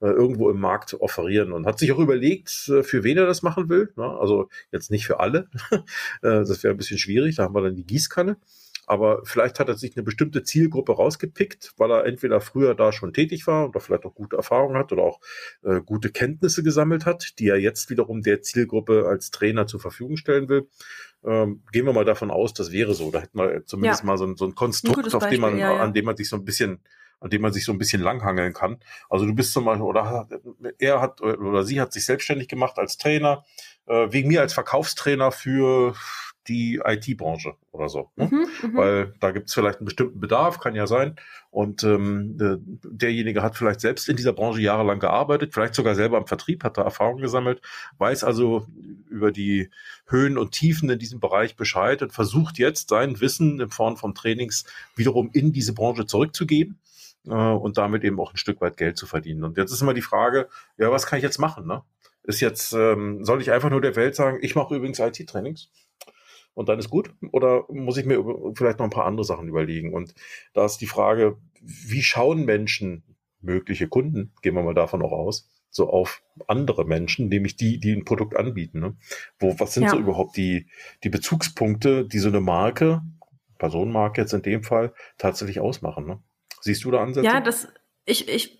äh, 0.00 0.06
irgendwo 0.06 0.48
im 0.48 0.60
Markt 0.60 0.94
offerieren 0.94 1.52
und 1.52 1.66
hat 1.66 1.80
sich 1.80 1.90
auch 1.90 1.98
überlegt, 1.98 2.68
äh, 2.68 2.84
für 2.84 3.02
wen 3.02 3.18
er 3.18 3.26
das 3.26 3.42
machen 3.42 3.68
will. 3.68 3.92
Also 3.96 4.48
jetzt 4.70 4.90
nicht 4.90 5.06
für 5.06 5.20
alle. 5.20 5.48
Äh, 6.22 6.44
das 6.44 6.62
wäre 6.62 6.74
ein 6.74 6.76
bisschen 6.76 6.98
schwierig. 6.98 7.36
Da 7.36 7.44
haben 7.44 7.54
wir 7.54 7.62
dann 7.62 7.74
die 7.74 7.86
Gießkanne 7.86 8.36
aber 8.90 9.20
vielleicht 9.24 9.60
hat 9.60 9.68
er 9.68 9.76
sich 9.76 9.96
eine 9.96 10.02
bestimmte 10.02 10.42
Zielgruppe 10.42 10.96
rausgepickt, 10.96 11.74
weil 11.76 11.92
er 11.92 12.06
entweder 12.06 12.40
früher 12.40 12.74
da 12.74 12.90
schon 12.90 13.12
tätig 13.12 13.46
war 13.46 13.68
oder 13.68 13.78
vielleicht 13.78 14.04
auch 14.04 14.16
gute 14.16 14.34
Erfahrungen 14.34 14.76
hat 14.76 14.90
oder 14.90 15.04
auch 15.04 15.20
äh, 15.62 15.80
gute 15.80 16.10
Kenntnisse 16.10 16.64
gesammelt 16.64 17.06
hat, 17.06 17.38
die 17.38 17.46
er 17.46 17.56
jetzt 17.56 17.88
wiederum 17.88 18.20
der 18.22 18.42
Zielgruppe 18.42 19.06
als 19.06 19.30
Trainer 19.30 19.68
zur 19.68 19.78
Verfügung 19.78 20.16
stellen 20.16 20.48
will. 20.48 20.68
Ähm, 21.24 21.62
gehen 21.70 21.86
wir 21.86 21.92
mal 21.92 22.04
davon 22.04 22.32
aus, 22.32 22.52
das 22.52 22.72
wäre 22.72 22.94
so. 22.94 23.12
Da 23.12 23.20
hätten 23.20 23.38
wir 23.38 23.64
zumindest 23.64 24.00
ja. 24.00 24.06
mal 24.06 24.18
so 24.18 24.24
ein, 24.24 24.36
so 24.36 24.44
ein 24.44 24.56
Konstrukt, 24.56 25.06
ein 25.06 25.14
auf 25.14 25.28
dem 25.28 25.40
man, 25.40 25.56
ja, 25.56 25.72
ja. 25.72 25.80
an 25.80 25.94
dem 25.94 26.04
man 26.04 26.16
sich 26.16 26.28
so 26.28 26.34
ein 26.34 26.44
bisschen 26.44 26.80
an 27.20 27.28
dem 27.28 27.42
man 27.42 27.52
sich 27.52 27.66
so 27.66 27.72
ein 27.72 27.78
bisschen 27.78 28.00
langhangeln 28.00 28.54
kann. 28.54 28.78
Also 29.10 29.26
du 29.26 29.34
bist 29.34 29.52
zum 29.52 29.66
Beispiel, 29.66 29.84
oder 29.84 30.26
er 30.78 31.02
hat 31.02 31.20
oder 31.20 31.64
sie 31.64 31.78
hat 31.78 31.92
sich 31.92 32.06
selbstständig 32.06 32.48
gemacht 32.48 32.78
als 32.78 32.96
Trainer, 32.96 33.44
äh, 33.86 34.08
wegen 34.10 34.28
mir 34.28 34.40
als 34.40 34.54
Verkaufstrainer 34.54 35.30
für 35.30 35.94
die 36.50 36.80
IT-Branche 36.84 37.54
oder 37.70 37.88
so. 37.88 38.10
Ne? 38.16 38.28
Mhm, 38.30 38.70
mhm, 38.70 38.76
Weil 38.76 39.14
da 39.20 39.30
gibt 39.30 39.48
es 39.48 39.54
vielleicht 39.54 39.78
einen 39.78 39.84
bestimmten 39.84 40.18
Bedarf, 40.20 40.58
kann 40.58 40.74
ja 40.74 40.88
sein. 40.88 41.14
Und 41.50 41.84
ähm, 41.84 42.36
äh, 42.40 42.56
derjenige 42.84 43.42
hat 43.42 43.56
vielleicht 43.56 43.80
selbst 43.80 44.08
in 44.08 44.16
dieser 44.16 44.32
Branche 44.32 44.60
jahrelang 44.60 44.98
gearbeitet, 44.98 45.54
vielleicht 45.54 45.76
sogar 45.76 45.94
selber 45.94 46.18
im 46.18 46.26
Vertrieb, 46.26 46.64
hat 46.64 46.76
da 46.76 46.82
Erfahrungen 46.82 47.22
gesammelt, 47.22 47.62
weiß 47.98 48.24
also 48.24 48.66
über 49.08 49.30
die 49.30 49.70
Höhen 50.06 50.36
und 50.36 50.50
Tiefen 50.50 50.90
in 50.90 50.98
diesem 50.98 51.20
Bereich 51.20 51.54
Bescheid 51.54 52.02
und 52.02 52.12
versucht 52.12 52.58
jetzt 52.58 52.88
sein 52.88 53.20
Wissen 53.20 53.60
in 53.60 53.70
Form 53.70 53.96
von 53.96 54.14
Trainings 54.14 54.64
wiederum 54.96 55.30
in 55.32 55.52
diese 55.52 55.72
Branche 55.72 56.06
zurückzugeben 56.06 56.80
äh, 57.26 57.32
und 57.32 57.78
damit 57.78 58.02
eben 58.02 58.18
auch 58.18 58.34
ein 58.34 58.38
Stück 58.38 58.60
weit 58.60 58.76
Geld 58.76 58.96
zu 58.96 59.06
verdienen. 59.06 59.44
Und 59.44 59.56
jetzt 59.56 59.70
ist 59.70 59.82
immer 59.82 59.94
die 59.94 60.02
Frage, 60.02 60.48
ja, 60.78 60.90
was 60.90 61.06
kann 61.06 61.18
ich 61.18 61.22
jetzt 61.22 61.38
machen? 61.38 61.66
Ne? 61.66 61.82
Ist 62.24 62.40
jetzt, 62.40 62.72
ähm, 62.72 63.24
soll 63.24 63.40
ich 63.40 63.50
einfach 63.50 63.70
nur 63.70 63.80
der 63.80 63.96
Welt 63.96 64.14
sagen, 64.14 64.38
ich 64.42 64.54
mache 64.54 64.74
übrigens 64.74 64.98
IT-Trainings? 64.98 65.70
Und 66.54 66.68
dann 66.68 66.78
ist 66.78 66.90
gut? 66.90 67.14
Oder 67.32 67.64
muss 67.68 67.96
ich 67.96 68.06
mir 68.06 68.22
vielleicht 68.54 68.78
noch 68.78 68.86
ein 68.86 68.90
paar 68.90 69.06
andere 69.06 69.24
Sachen 69.24 69.48
überlegen? 69.48 69.94
Und 69.94 70.14
da 70.52 70.64
ist 70.64 70.78
die 70.78 70.86
Frage, 70.86 71.38
wie 71.60 72.02
schauen 72.02 72.44
Menschen, 72.44 73.04
mögliche 73.40 73.88
Kunden, 73.88 74.32
gehen 74.42 74.54
wir 74.54 74.62
mal 74.62 74.74
davon 74.74 75.02
auch 75.02 75.12
aus, 75.12 75.48
so 75.70 75.88
auf 75.88 76.22
andere 76.46 76.84
Menschen, 76.84 77.28
nämlich 77.28 77.56
die, 77.56 77.78
die 77.78 77.92
ein 77.92 78.04
Produkt 78.04 78.36
anbieten. 78.36 78.80
Ne? 78.80 78.96
Wo, 79.38 79.58
was 79.58 79.74
sind 79.74 79.84
ja. 79.84 79.90
so 79.90 79.98
überhaupt 79.98 80.36
die, 80.36 80.66
die 81.04 81.08
Bezugspunkte, 81.08 82.06
die 82.06 82.18
so 82.18 82.28
eine 82.28 82.40
Marke, 82.40 83.02
Personenmarke 83.58 84.20
jetzt 84.20 84.32
in 84.32 84.42
dem 84.42 84.62
Fall, 84.62 84.92
tatsächlich 85.16 85.60
ausmachen? 85.60 86.06
Ne? 86.06 86.22
Siehst 86.60 86.84
du 86.84 86.90
da 86.90 87.02
Ansätze? 87.02 87.26
Ja, 87.26 87.40
das, 87.40 87.68
ich, 88.04 88.28
ich, 88.28 88.58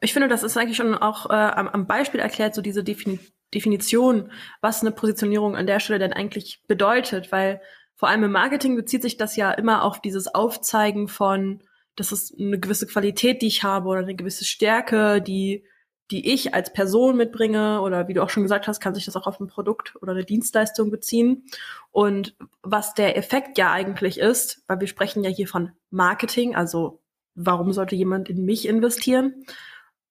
ich 0.00 0.12
finde, 0.12 0.28
das 0.28 0.42
ist 0.42 0.56
eigentlich 0.56 0.76
schon 0.76 0.94
auch 0.94 1.28
äh, 1.28 1.34
am, 1.34 1.68
am 1.68 1.86
Beispiel 1.86 2.20
erklärt, 2.20 2.54
so 2.54 2.62
diese 2.62 2.84
Definition 2.84 3.32
Definition, 3.54 4.30
was 4.60 4.80
eine 4.80 4.92
Positionierung 4.92 5.56
an 5.56 5.66
der 5.66 5.80
Stelle 5.80 5.98
denn 5.98 6.12
eigentlich 6.12 6.62
bedeutet, 6.66 7.32
weil 7.32 7.60
vor 7.96 8.08
allem 8.08 8.24
im 8.24 8.32
Marketing 8.32 8.76
bezieht 8.76 9.02
sich 9.02 9.16
das 9.16 9.36
ja 9.36 9.50
immer 9.52 9.84
auf 9.84 10.00
dieses 10.00 10.34
Aufzeigen 10.34 11.08
von, 11.08 11.62
das 11.96 12.12
ist 12.12 12.38
eine 12.38 12.58
gewisse 12.58 12.86
Qualität, 12.86 13.42
die 13.42 13.48
ich 13.48 13.62
habe 13.62 13.88
oder 13.88 14.00
eine 14.00 14.14
gewisse 14.14 14.44
Stärke, 14.44 15.20
die, 15.20 15.64
die 16.10 16.32
ich 16.32 16.54
als 16.54 16.72
Person 16.72 17.16
mitbringe 17.16 17.82
oder 17.82 18.08
wie 18.08 18.14
du 18.14 18.22
auch 18.22 18.30
schon 18.30 18.44
gesagt 18.44 18.68
hast, 18.68 18.80
kann 18.80 18.94
sich 18.94 19.04
das 19.04 19.16
auch 19.16 19.26
auf 19.26 19.38
ein 19.40 19.48
Produkt 19.48 19.96
oder 20.00 20.12
eine 20.12 20.24
Dienstleistung 20.24 20.90
beziehen. 20.90 21.44
Und 21.90 22.36
was 22.62 22.94
der 22.94 23.18
Effekt 23.18 23.58
ja 23.58 23.70
eigentlich 23.72 24.18
ist, 24.18 24.64
weil 24.66 24.80
wir 24.80 24.86
sprechen 24.86 25.22
ja 25.22 25.30
hier 25.30 25.48
von 25.48 25.72
Marketing, 25.90 26.54
also 26.54 27.02
warum 27.34 27.72
sollte 27.72 27.96
jemand 27.96 28.28
in 28.30 28.44
mich 28.44 28.66
investieren? 28.66 29.44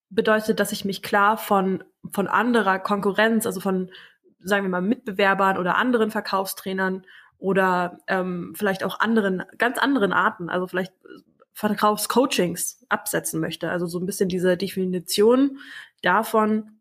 bedeutet, 0.10 0.60
dass 0.60 0.72
ich 0.72 0.86
mich 0.86 1.02
klar 1.02 1.38
von, 1.38 1.84
von 2.12 2.28
anderer 2.28 2.80
Konkurrenz, 2.80 3.46
also 3.46 3.60
von, 3.60 3.92
sagen 4.40 4.64
wir 4.66 4.70
mal, 4.70 4.82
Mitbewerbern 4.82 5.58
oder 5.58 5.76
anderen 5.76 6.12
Verkaufstrainern 6.12 7.06
oder 7.38 8.00
ähm, 8.08 8.54
vielleicht 8.56 8.84
auch 8.84 9.00
anderen, 9.00 9.44
ganz 9.58 9.78
anderen 9.78 10.14
Arten, 10.14 10.50
also 10.50 10.68
vielleicht 10.68 10.94
Verkaufscoachings 11.54 12.86
absetzen 12.90 13.40
möchte. 13.40 13.70
Also 13.70 13.86
so 13.86 14.00
ein 14.00 14.06
bisschen 14.06 14.30
diese 14.30 14.56
Definition 14.56 15.60
davon, 16.02 16.80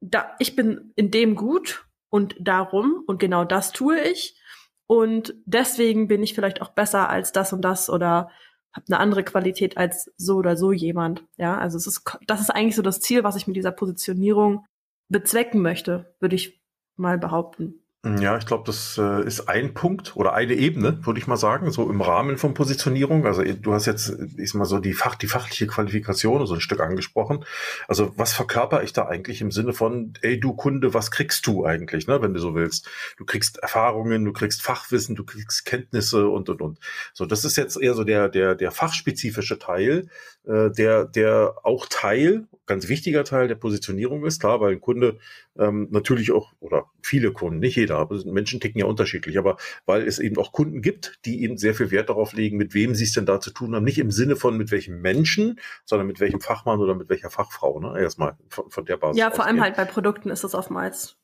da, 0.00 0.34
ich 0.38 0.56
bin 0.56 0.92
in 0.96 1.10
dem 1.10 1.34
gut 1.36 1.86
und 2.08 2.34
darum 2.38 3.02
und 3.06 3.18
genau 3.18 3.44
das 3.44 3.72
tue 3.72 4.00
ich. 4.00 4.40
Und 4.86 5.34
deswegen 5.44 6.08
bin 6.08 6.22
ich 6.22 6.34
vielleicht 6.34 6.62
auch 6.62 6.70
besser 6.70 7.10
als 7.10 7.32
das 7.32 7.52
und 7.52 7.62
das 7.62 7.90
oder 7.90 8.30
habe 8.76 8.86
eine 8.88 8.98
andere 8.98 9.24
Qualität 9.24 9.76
als 9.76 10.12
so 10.16 10.36
oder 10.36 10.56
so 10.56 10.72
jemand. 10.72 11.24
Ja, 11.36 11.58
also 11.58 11.78
es 11.78 11.86
ist, 11.86 12.02
das 12.26 12.40
ist 12.40 12.50
eigentlich 12.50 12.76
so 12.76 12.82
das 12.82 13.00
Ziel, 13.00 13.24
was 13.24 13.36
ich 13.36 13.46
mit 13.46 13.56
dieser 13.56 13.72
Positionierung 13.72 14.66
bezwecken 15.08 15.62
möchte, 15.62 16.14
würde 16.20 16.36
ich 16.36 16.60
mal 16.96 17.18
behaupten. 17.18 17.85
Ja, 18.20 18.38
ich 18.38 18.46
glaube, 18.46 18.62
das 18.66 18.98
äh, 18.98 19.26
ist 19.26 19.48
ein 19.48 19.74
Punkt 19.74 20.16
oder 20.16 20.32
eine 20.32 20.54
Ebene, 20.54 21.04
würde 21.04 21.18
ich 21.18 21.26
mal 21.26 21.36
sagen, 21.36 21.70
so 21.72 21.90
im 21.90 22.00
Rahmen 22.00 22.38
von 22.38 22.54
Positionierung. 22.54 23.26
Also 23.26 23.42
du 23.42 23.72
hast 23.72 23.86
jetzt, 23.86 24.08
ist 24.08 24.54
mal 24.54 24.64
so 24.64 24.78
die 24.78 24.92
Fach, 24.92 25.16
die 25.16 25.26
fachliche 25.26 25.66
Qualifikation 25.66 26.46
so 26.46 26.54
ein 26.54 26.60
Stück 26.60 26.80
angesprochen. 26.80 27.44
Also 27.88 28.12
was 28.16 28.32
verkörper 28.32 28.84
ich 28.84 28.92
da 28.92 29.06
eigentlich 29.06 29.40
im 29.40 29.50
Sinne 29.50 29.72
von, 29.72 30.12
ey 30.22 30.38
du 30.38 30.54
Kunde, 30.54 30.94
was 30.94 31.10
kriegst 31.10 31.46
du 31.48 31.64
eigentlich, 31.64 32.06
ne, 32.06 32.22
wenn 32.22 32.32
du 32.32 32.38
so 32.38 32.54
willst? 32.54 32.88
Du 33.16 33.24
kriegst 33.24 33.58
Erfahrungen, 33.58 34.24
du 34.24 34.32
kriegst 34.32 34.62
Fachwissen, 34.62 35.16
du 35.16 35.24
kriegst 35.24 35.64
Kenntnisse 35.64 36.28
und 36.28 36.48
und 36.48 36.62
und. 36.62 36.78
So, 37.12 37.26
das 37.26 37.44
ist 37.44 37.56
jetzt 37.56 37.80
eher 37.80 37.94
so 37.94 38.04
der 38.04 38.28
der 38.28 38.54
der 38.54 38.70
fachspezifische 38.70 39.58
Teil, 39.58 40.08
äh, 40.46 40.70
der 40.70 41.06
der 41.06 41.54
auch 41.64 41.86
Teil 41.86 42.46
ganz 42.66 42.88
wichtiger 42.88 43.24
Teil 43.24 43.48
der 43.48 43.54
Positionierung 43.54 44.24
ist, 44.26 44.40
klar, 44.40 44.60
weil 44.60 44.72
ein 44.72 44.80
Kunde 44.80 45.18
ähm, 45.58 45.88
natürlich 45.90 46.32
auch, 46.32 46.52
oder 46.60 46.86
viele 47.02 47.32
Kunden, 47.32 47.58
nicht 47.58 47.76
jeder, 47.76 47.98
aber 47.98 48.18
Menschen 48.24 48.60
ticken 48.60 48.80
ja 48.80 48.86
unterschiedlich, 48.86 49.38
aber 49.38 49.56
weil 49.84 50.06
es 50.06 50.18
eben 50.18 50.36
auch 50.38 50.52
Kunden 50.52 50.82
gibt, 50.82 51.18
die 51.24 51.42
eben 51.42 51.56
sehr 51.56 51.74
viel 51.74 51.90
Wert 51.90 52.08
darauf 52.08 52.32
legen, 52.32 52.56
mit 52.56 52.74
wem 52.74 52.94
sie 52.94 53.04
es 53.04 53.12
denn 53.12 53.26
da 53.26 53.40
zu 53.40 53.50
tun 53.50 53.74
haben, 53.74 53.84
nicht 53.84 53.98
im 53.98 54.10
Sinne 54.10 54.36
von 54.36 54.56
mit 54.56 54.70
welchem 54.70 55.00
Menschen, 55.00 55.58
sondern 55.84 56.06
mit 56.06 56.20
welchem 56.20 56.40
Fachmann 56.40 56.80
oder 56.80 56.94
mit 56.94 57.08
welcher 57.08 57.30
Fachfrau, 57.30 57.80
ne? 57.80 57.98
Erstmal 58.00 58.36
von, 58.48 58.70
von 58.70 58.84
der 58.84 58.96
Basis. 58.96 59.18
Ja, 59.18 59.30
vor 59.30 59.46
allem 59.46 59.60
halt 59.60 59.76
bei 59.76 59.84
Produkten 59.84 60.30
ist 60.30 60.44
das 60.44 60.54
oftmals 60.54 61.16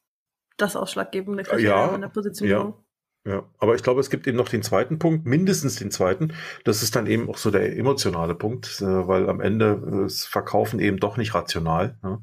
das 0.57 0.77
ausschlaggebende 0.77 1.45
Kriterium 1.45 1.89
ja, 1.89 1.95
in 1.95 2.01
der 2.01 2.09
Positionierung. 2.09 2.75
Ja. 2.77 2.85
Ja, 3.25 3.45
aber 3.59 3.77
ich 3.77 3.85
glaube, 3.85 4.01
es 4.01 4.11
gibt 4.11 4.27
eben 4.27 4.37
noch 4.37 4.49
den 4.49 4.65
zweiten 4.65 4.99
Punkt, 4.99 5.27
mindestens 5.27 5.77
den 5.77 5.93
zweiten. 5.93 6.33
Das 6.65 6.83
ist 6.83 6.97
dann 6.97 7.07
eben 7.07 7.31
auch 7.31 7.39
so 7.39 7.53
der 7.53 7.77
emotionale 7.77 8.35
Punkt, 8.35 8.81
äh, 8.81 9.07
weil 9.07 9.29
am 9.29 9.41
Ende 9.41 10.07
äh, 10.07 10.11
Verkaufen 10.11 10.81
eben 10.81 10.97
doch 10.99 11.17
nicht 11.17 11.33
rational. 11.33 11.97
Ne? 12.03 12.21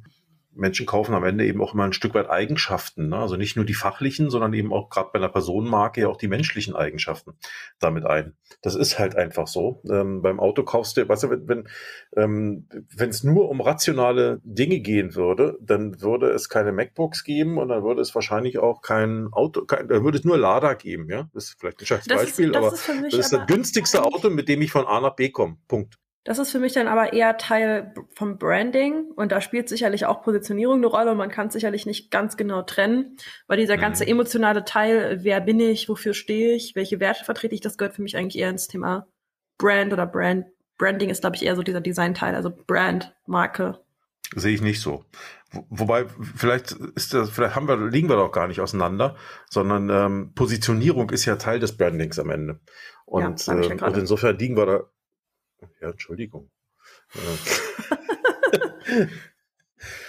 Menschen 0.53 0.85
kaufen 0.85 1.13
am 1.13 1.23
Ende 1.23 1.45
eben 1.45 1.61
auch 1.61 1.73
immer 1.73 1.83
ein 1.83 1.93
Stück 1.93 2.13
weit 2.13 2.29
Eigenschaften. 2.29 3.09
Ne? 3.09 3.17
Also 3.17 3.35
nicht 3.35 3.55
nur 3.55 3.65
die 3.65 3.73
fachlichen, 3.73 4.29
sondern 4.29 4.53
eben 4.53 4.73
auch 4.73 4.89
gerade 4.89 5.09
bei 5.13 5.19
einer 5.19 5.29
Personenmarke 5.29 6.01
ja 6.01 6.07
auch 6.07 6.17
die 6.17 6.27
menschlichen 6.27 6.75
Eigenschaften 6.75 7.33
damit 7.79 8.05
ein. 8.05 8.35
Das 8.61 8.75
ist 8.75 8.99
halt 8.99 9.15
einfach 9.15 9.47
so. 9.47 9.81
Ähm, 9.89 10.21
beim 10.21 10.39
Auto 10.39 10.63
kaufst 10.63 10.97
du, 10.97 11.07
weißt 11.07 11.23
du, 11.23 11.29
wenn 11.29 11.47
wenn 11.47 11.67
ähm, 12.17 12.67
es 12.97 13.23
nur 13.23 13.49
um 13.49 13.61
rationale 13.61 14.41
Dinge 14.43 14.79
gehen 14.79 15.15
würde, 15.15 15.57
dann 15.61 16.01
würde 16.01 16.29
es 16.31 16.49
keine 16.49 16.71
MacBooks 16.71 17.23
geben 17.23 17.57
und 17.57 17.69
dann 17.69 17.83
würde 17.83 18.01
es 18.01 18.13
wahrscheinlich 18.15 18.57
auch 18.59 18.81
kein 18.81 19.27
Auto, 19.31 19.65
kein, 19.65 19.87
dann 19.87 20.03
würde 20.03 20.17
es 20.17 20.23
nur 20.23 20.37
Lada 20.37 20.73
geben. 20.73 21.09
Ja, 21.09 21.29
das 21.33 21.45
ist 21.45 21.59
vielleicht 21.59 21.81
ein 21.81 21.85
scheiß 21.85 22.07
Beispiel, 22.07 22.49
ist, 22.49 22.55
aber 22.55 22.69
das 22.71 23.13
ist 23.13 23.33
das 23.33 23.47
günstigste 23.47 24.03
Auto, 24.03 24.29
mit 24.29 24.49
dem 24.49 24.61
ich 24.61 24.71
von 24.71 24.85
A 24.85 24.99
nach 24.99 25.15
B 25.15 25.29
komme. 25.29 25.57
Punkt. 25.67 25.97
Das 26.25 26.37
ist 26.37 26.51
für 26.51 26.59
mich 26.59 26.73
dann 26.73 26.87
aber 26.87 27.13
eher 27.13 27.37
Teil 27.37 27.93
vom 28.13 28.37
Branding 28.37 29.11
und 29.15 29.31
da 29.31 29.39
spielt 29.41 29.69
sicherlich 29.69 30.05
auch 30.05 30.21
Positionierung 30.21 30.77
eine 30.77 30.87
Rolle 30.87 31.11
und 31.11 31.17
man 31.17 31.29
kann 31.31 31.47
es 31.47 31.53
sicherlich 31.53 31.85
nicht 31.85 32.11
ganz 32.11 32.35
genau 32.35 32.61
trennen, 32.61 33.17
weil 33.47 33.57
dieser 33.57 33.77
mhm. 33.77 33.81
ganze 33.81 34.05
emotionale 34.05 34.65
Teil, 34.65 35.19
wer 35.23 35.39
bin 35.39 35.59
ich, 35.59 35.87
wofür 35.87 36.13
stehe 36.13 36.55
ich, 36.55 36.75
welche 36.75 36.99
Werte 36.99 37.23
vertrete 37.23 37.55
ich, 37.55 37.61
das 37.61 37.77
gehört 37.77 37.95
für 37.95 38.01
mich 38.01 38.17
eigentlich 38.17 38.37
eher 38.37 38.49
ins 38.49 38.67
Thema 38.67 39.07
Brand 39.57 39.93
oder 39.93 40.05
Brand 40.05 40.45
Branding 40.79 41.09
ist, 41.09 41.21
glaube 41.21 41.35
ich, 41.35 41.45
eher 41.45 41.55
so 41.55 41.61
dieser 41.61 41.81
Designteil, 41.81 42.33
also 42.33 42.49
Brand, 42.49 43.13
Marke. 43.27 43.79
Sehe 44.35 44.55
ich 44.55 44.61
nicht 44.61 44.81
so. 44.81 45.05
Wobei, 45.69 46.05
vielleicht 46.35 46.71
ist 46.71 47.13
das, 47.13 47.29
vielleicht 47.29 47.55
haben 47.55 47.67
wir, 47.67 47.75
liegen 47.77 48.09
wir 48.09 48.15
doch 48.15 48.31
gar 48.31 48.47
nicht 48.47 48.61
auseinander, 48.61 49.15
sondern 49.49 49.89
ähm, 49.89 50.31
Positionierung 50.33 51.09
ist 51.09 51.25
ja 51.25 51.35
Teil 51.35 51.59
des 51.59 51.75
Brandings 51.75 52.17
am 52.17 52.29
Ende. 52.29 52.59
Und, 53.05 53.45
ja, 53.45 53.53
ähm, 53.53 53.79
und 53.81 53.97
insofern 53.97 54.37
liegen 54.37 54.55
wir 54.55 54.65
da. 54.65 54.79
Ja, 55.81 55.89
Entschuldigung. 55.89 56.49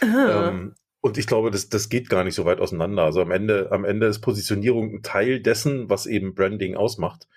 ähm, 0.02 0.74
und 1.00 1.18
ich 1.18 1.26
glaube, 1.26 1.50
das, 1.50 1.68
das 1.68 1.88
geht 1.88 2.08
gar 2.08 2.24
nicht 2.24 2.34
so 2.34 2.44
weit 2.44 2.60
auseinander. 2.60 3.04
Also 3.04 3.22
am 3.22 3.30
Ende, 3.30 3.70
am 3.72 3.84
Ende 3.84 4.06
ist 4.06 4.20
Positionierung 4.20 4.94
ein 4.94 5.02
Teil 5.02 5.40
dessen, 5.40 5.88
was 5.88 6.06
eben 6.06 6.34
Branding 6.34 6.76
ausmacht. 6.76 7.28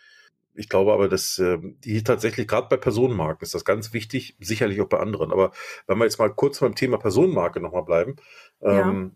Ich 0.55 0.69
glaube 0.69 0.93
aber, 0.93 1.07
dass 1.09 1.39
äh, 1.39 1.57
die 1.61 2.03
tatsächlich 2.03 2.47
gerade 2.47 2.67
bei 2.69 2.77
Personenmarken 2.77 3.43
ist 3.43 3.55
das 3.55 3.65
ganz 3.65 3.91
wichtig, 3.93 4.35
sicherlich 4.39 4.81
auch 4.81 4.89
bei 4.89 4.99
anderen. 4.99 5.31
Aber 5.31 5.51
wenn 5.87 5.97
wir 5.97 6.03
jetzt 6.03 6.19
mal 6.19 6.29
kurz 6.29 6.59
beim 6.59 6.75
Thema 6.75 6.97
Personenmarke 6.97 7.59
nochmal 7.59 7.83
bleiben, 7.83 8.17
ähm, 8.61 9.15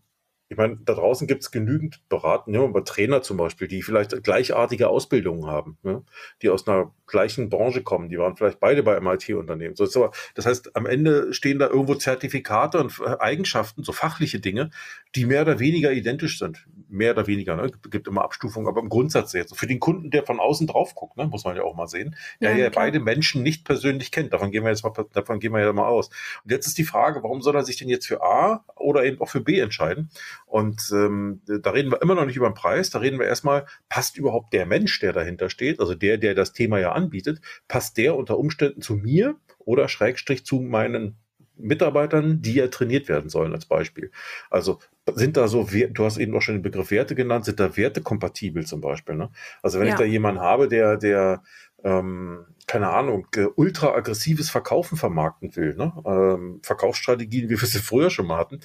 ich 0.49 0.57
meine, 0.57 0.77
da 0.85 0.93
draußen 0.93 1.27
gibt 1.27 1.43
es 1.43 1.51
genügend 1.51 2.07
Beraten, 2.07 2.53
ja, 2.53 2.63
über 2.63 2.83
Trainer 2.85 3.21
zum 3.21 3.37
Beispiel, 3.37 3.67
die 3.67 3.81
vielleicht 3.81 4.23
gleichartige 4.23 4.87
Ausbildungen 4.87 5.45
haben, 5.45 5.77
ja, 5.83 6.01
die 6.41 6.49
aus 6.49 6.67
einer 6.67 6.93
gleichen 7.05 7.49
Branche 7.49 7.83
kommen, 7.83 8.09
die 8.09 8.17
waren 8.17 8.35
vielleicht 8.35 8.59
beide 8.59 8.83
bei 8.83 8.99
MIT-Unternehmen. 8.99 9.75
So, 9.75 10.11
das 10.35 10.45
heißt, 10.45 10.75
am 10.75 10.85
Ende 10.85 11.33
stehen 11.33 11.59
da 11.59 11.67
irgendwo 11.67 11.95
Zertifikate 11.95 12.79
und 12.79 13.01
Eigenschaften, 13.19 13.83
so 13.83 13.91
fachliche 13.91 14.39
Dinge, 14.39 14.69
die 15.15 15.25
mehr 15.25 15.41
oder 15.41 15.59
weniger 15.59 15.91
identisch 15.91 16.39
sind. 16.39 16.65
Mehr 16.89 17.11
oder 17.11 17.27
weniger, 17.27 17.55
ne? 17.55 17.69
gibt 17.89 18.07
immer 18.07 18.23
Abstufungen, 18.23 18.69
aber 18.69 18.81
im 18.81 18.89
Grundsatz 18.89 19.33
jetzt. 19.33 19.57
Für 19.57 19.67
den 19.67 19.79
Kunden, 19.79 20.09
der 20.11 20.25
von 20.25 20.39
außen 20.39 20.67
drauf 20.67 20.95
guckt, 20.95 21.17
ne? 21.17 21.27
muss 21.27 21.43
man 21.43 21.57
ja 21.57 21.63
auch 21.63 21.75
mal 21.75 21.87
sehen, 21.87 22.15
der 22.41 22.51
ja, 22.51 22.65
ja 22.65 22.69
beide 22.69 23.01
Menschen 23.01 23.43
nicht 23.43 23.65
persönlich 23.65 24.11
kennt. 24.11 24.31
Davon 24.31 24.51
gehen 24.51 24.63
wir 24.63 24.69
jetzt 24.69 24.83
mal, 24.83 24.93
davon 25.11 25.39
gehen 25.39 25.51
wir 25.51 25.59
ja 25.59 25.73
mal 25.73 25.87
aus. 25.87 26.09
Und 26.43 26.51
jetzt 26.51 26.67
ist 26.67 26.77
die 26.77 26.85
Frage, 26.85 27.23
warum 27.23 27.41
soll 27.41 27.55
er 27.55 27.63
sich 27.63 27.75
denn 27.77 27.89
jetzt 27.89 28.07
für 28.07 28.21
A 28.23 28.63
oder 28.75 29.03
eben 29.03 29.19
auch 29.19 29.29
für 29.29 29.41
B 29.41 29.59
entscheiden? 29.59 30.09
Und 30.47 30.81
ähm, 30.93 31.41
da 31.45 31.71
reden 31.71 31.91
wir 31.91 32.01
immer 32.01 32.15
noch 32.15 32.25
nicht 32.25 32.37
über 32.37 32.49
den 32.49 32.55
Preis, 32.55 32.89
da 32.89 32.99
reden 32.99 33.19
wir 33.19 33.27
erstmal, 33.27 33.65
passt 33.89 34.17
überhaupt 34.17 34.53
der 34.53 34.65
Mensch, 34.65 34.97
der 35.01 35.11
dahinter 35.11 35.49
steht, 35.49 35.81
also 35.81 35.93
der, 35.93 36.17
der 36.17 36.35
das 36.35 36.53
Thema 36.53 36.79
ja 36.79 36.93
anbietet, 36.93 37.41
passt 37.67 37.97
der 37.97 38.15
unter 38.15 38.39
Umständen 38.39 38.81
zu 38.81 38.95
mir 38.95 39.35
oder 39.59 39.89
Schrägstrich 39.89 40.45
zu 40.45 40.61
meinen 40.61 41.17
Mitarbeitern, 41.57 42.41
die 42.41 42.53
ja 42.53 42.67
trainiert 42.67 43.09
werden 43.09 43.29
sollen, 43.29 43.51
als 43.53 43.65
Beispiel. 43.65 44.11
Also 44.49 44.79
sind 45.13 45.37
da 45.37 45.47
so, 45.47 45.67
du 45.89 46.05
hast 46.05 46.17
eben 46.17 46.35
auch 46.35 46.41
schon 46.41 46.55
den 46.55 46.61
Begriff 46.61 46.91
Werte 46.91 47.15
genannt, 47.15 47.45
sind 47.45 47.59
da 47.59 47.75
Werte 47.75 48.01
kompatibel 48.01 48.65
zum 48.65 48.79
Beispiel. 48.81 49.15
Ne? 49.15 49.29
Also 49.61 49.79
wenn 49.79 49.87
ja. 49.87 49.93
ich 49.93 49.99
da 49.99 50.05
jemanden 50.05 50.41
habe, 50.41 50.67
der, 50.67 50.97
der 50.97 51.43
ähm, 51.87 52.45
keine 52.67 52.89
Ahnung, 52.89 53.27
ultra 53.55 53.93
aggressives 53.95 54.49
Verkaufen 54.49 54.97
vermarkten 54.97 55.55
will, 55.55 55.73
ne? 55.75 55.93
ähm, 56.05 56.59
Verkaufsstrategien, 56.61 57.49
wie 57.49 57.61
wir 57.61 57.67
sie 57.67 57.79
früher 57.79 58.09
schon 58.09 58.27
mal 58.27 58.37
hatten. 58.37 58.59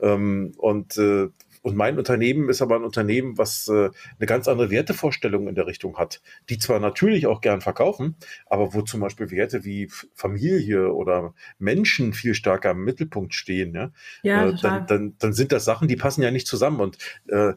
Ähm, 0.00 0.52
und 0.56 0.96
äh, 0.96 1.28
und 1.62 1.76
mein 1.76 1.98
Unternehmen 1.98 2.48
ist 2.48 2.62
aber 2.62 2.76
ein 2.76 2.84
Unternehmen, 2.84 3.36
was 3.36 3.66
äh, 3.66 3.90
eine 4.18 4.26
ganz 4.26 4.46
andere 4.46 4.70
Wertevorstellung 4.70 5.48
in 5.48 5.56
der 5.56 5.66
Richtung 5.66 5.98
hat, 5.98 6.22
die 6.48 6.58
zwar 6.58 6.78
natürlich 6.78 7.26
auch 7.26 7.40
gern 7.40 7.60
verkaufen, 7.60 8.14
aber 8.46 8.74
wo 8.74 8.82
zum 8.82 9.00
Beispiel 9.00 9.32
Werte 9.32 9.64
wie 9.64 9.90
Familie 10.14 10.92
oder 10.92 11.34
Menschen 11.58 12.12
viel 12.12 12.34
stärker 12.34 12.70
im 12.70 12.84
Mittelpunkt 12.84 13.34
stehen, 13.34 13.74
ja, 13.74 13.90
ja 14.22 14.48
äh, 14.48 14.54
dann, 14.62 14.86
dann, 14.86 15.14
dann 15.18 15.32
sind 15.32 15.50
das 15.50 15.64
Sachen, 15.64 15.88
die 15.88 15.96
passen 15.96 16.22
ja 16.22 16.30
nicht 16.30 16.46
zusammen. 16.46 16.80
Und 16.80 16.96
äh, 17.26 17.54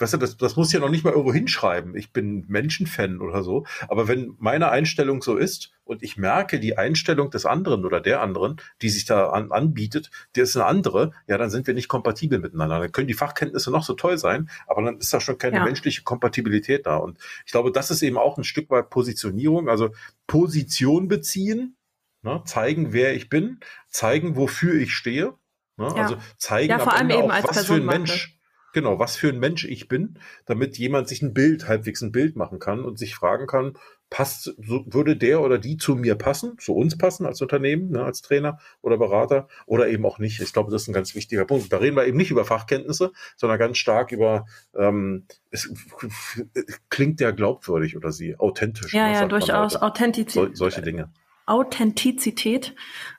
weißt 0.00 0.14
du, 0.14 0.18
das, 0.18 0.36
das 0.36 0.56
muss 0.56 0.72
ja 0.72 0.80
noch 0.80 0.88
nicht 0.88 1.04
mal 1.04 1.10
irgendwo 1.10 1.32
hinschreiben. 1.32 1.94
Ich 1.96 2.12
bin 2.12 2.44
Menschenfan 2.48 3.20
oder 3.20 3.42
so. 3.42 3.66
Aber 3.88 4.08
wenn 4.08 4.34
meine 4.38 4.70
Einstellung 4.70 5.22
so 5.22 5.36
ist 5.36 5.72
und 5.84 6.02
ich 6.02 6.16
merke, 6.16 6.58
die 6.58 6.78
Einstellung 6.78 7.30
des 7.30 7.46
anderen 7.46 7.84
oder 7.84 8.00
der 8.00 8.22
anderen, 8.22 8.60
die 8.82 8.88
sich 8.88 9.04
da 9.04 9.30
an, 9.30 9.52
anbietet, 9.52 10.10
die 10.36 10.40
ist 10.40 10.56
eine 10.56 10.66
andere, 10.66 11.12
ja, 11.26 11.36
dann 11.36 11.50
sind 11.50 11.66
wir 11.66 11.74
nicht 11.74 11.88
kompatibel 11.88 12.38
miteinander. 12.38 12.80
Dann 12.80 12.92
können 12.92 13.08
die 13.08 13.14
Fachkenntnisse 13.14 13.70
noch 13.70 13.84
so 13.84 13.94
toll 13.94 14.18
sein, 14.18 14.48
aber 14.66 14.82
dann 14.82 14.98
ist 14.98 15.12
da 15.12 15.20
schon 15.20 15.38
keine 15.38 15.58
ja. 15.58 15.64
menschliche 15.64 16.02
Kompatibilität 16.02 16.86
da. 16.86 16.96
Und 16.96 17.18
ich 17.44 17.52
glaube, 17.52 17.70
das 17.70 17.90
ist 17.90 18.02
eben 18.02 18.16
auch 18.16 18.38
ein 18.38 18.44
Stück 18.44 18.70
weit 18.70 18.90
Positionierung, 18.90 19.68
also 19.68 19.90
Position 20.26 21.08
beziehen, 21.08 21.76
ne, 22.22 22.42
zeigen, 22.44 22.92
wer 22.92 23.14
ich 23.14 23.28
bin, 23.28 23.60
zeigen, 23.88 24.36
wofür 24.36 24.74
ich 24.74 24.92
stehe. 24.92 25.34
Ne, 25.76 25.86
ja. 25.88 25.94
Also 25.94 26.16
zeigen 26.36 26.70
ja, 26.70 26.78
vor 26.78 26.94
allem 26.94 27.10
eben 27.10 27.30
auch, 27.30 27.44
was 27.44 27.66
für 27.66 27.74
ein 27.74 27.84
Mensch 27.84 28.39
Genau, 28.72 28.98
was 28.98 29.16
für 29.16 29.28
ein 29.28 29.38
Mensch 29.38 29.64
ich 29.64 29.88
bin, 29.88 30.18
damit 30.46 30.78
jemand 30.78 31.08
sich 31.08 31.22
ein 31.22 31.34
Bild, 31.34 31.66
halbwegs 31.66 32.02
ein 32.02 32.12
Bild 32.12 32.36
machen 32.36 32.58
kann 32.58 32.84
und 32.84 32.98
sich 32.98 33.14
fragen 33.14 33.46
kann, 33.46 33.74
passt, 34.10 34.54
so, 34.58 34.84
würde 34.86 35.16
der 35.16 35.40
oder 35.40 35.58
die 35.58 35.76
zu 35.76 35.94
mir 35.94 36.16
passen, 36.16 36.58
zu 36.58 36.74
uns 36.74 36.98
passen 36.98 37.26
als 37.26 37.40
Unternehmen, 37.40 37.90
ne, 37.90 38.04
als 38.04 38.22
Trainer 38.22 38.58
oder 38.82 38.98
Berater 38.98 39.48
oder 39.66 39.88
eben 39.88 40.04
auch 40.04 40.18
nicht. 40.18 40.40
Ich 40.40 40.52
glaube, 40.52 40.70
das 40.70 40.82
ist 40.82 40.88
ein 40.88 40.92
ganz 40.92 41.14
wichtiger 41.14 41.44
Punkt. 41.44 41.72
Da 41.72 41.78
reden 41.78 41.96
wir 41.96 42.06
eben 42.06 42.16
nicht 42.16 42.30
über 42.30 42.44
Fachkenntnisse, 42.44 43.12
sondern 43.36 43.58
ganz 43.58 43.78
stark 43.78 44.10
über, 44.10 44.46
ähm, 44.76 45.26
es 45.50 45.72
klingt 46.90 47.20
der 47.20 47.32
glaubwürdig 47.32 47.96
oder 47.96 48.10
sie 48.10 48.36
authentisch. 48.36 48.92
Ja, 48.92 49.06
ne, 49.06 49.14
ja, 49.14 49.26
durchaus 49.26 49.76
Authentizität. 49.76 50.56
So, 50.56 50.64
solche 50.64 50.82
Dinge. 50.82 51.12
Authentizität 51.50 52.74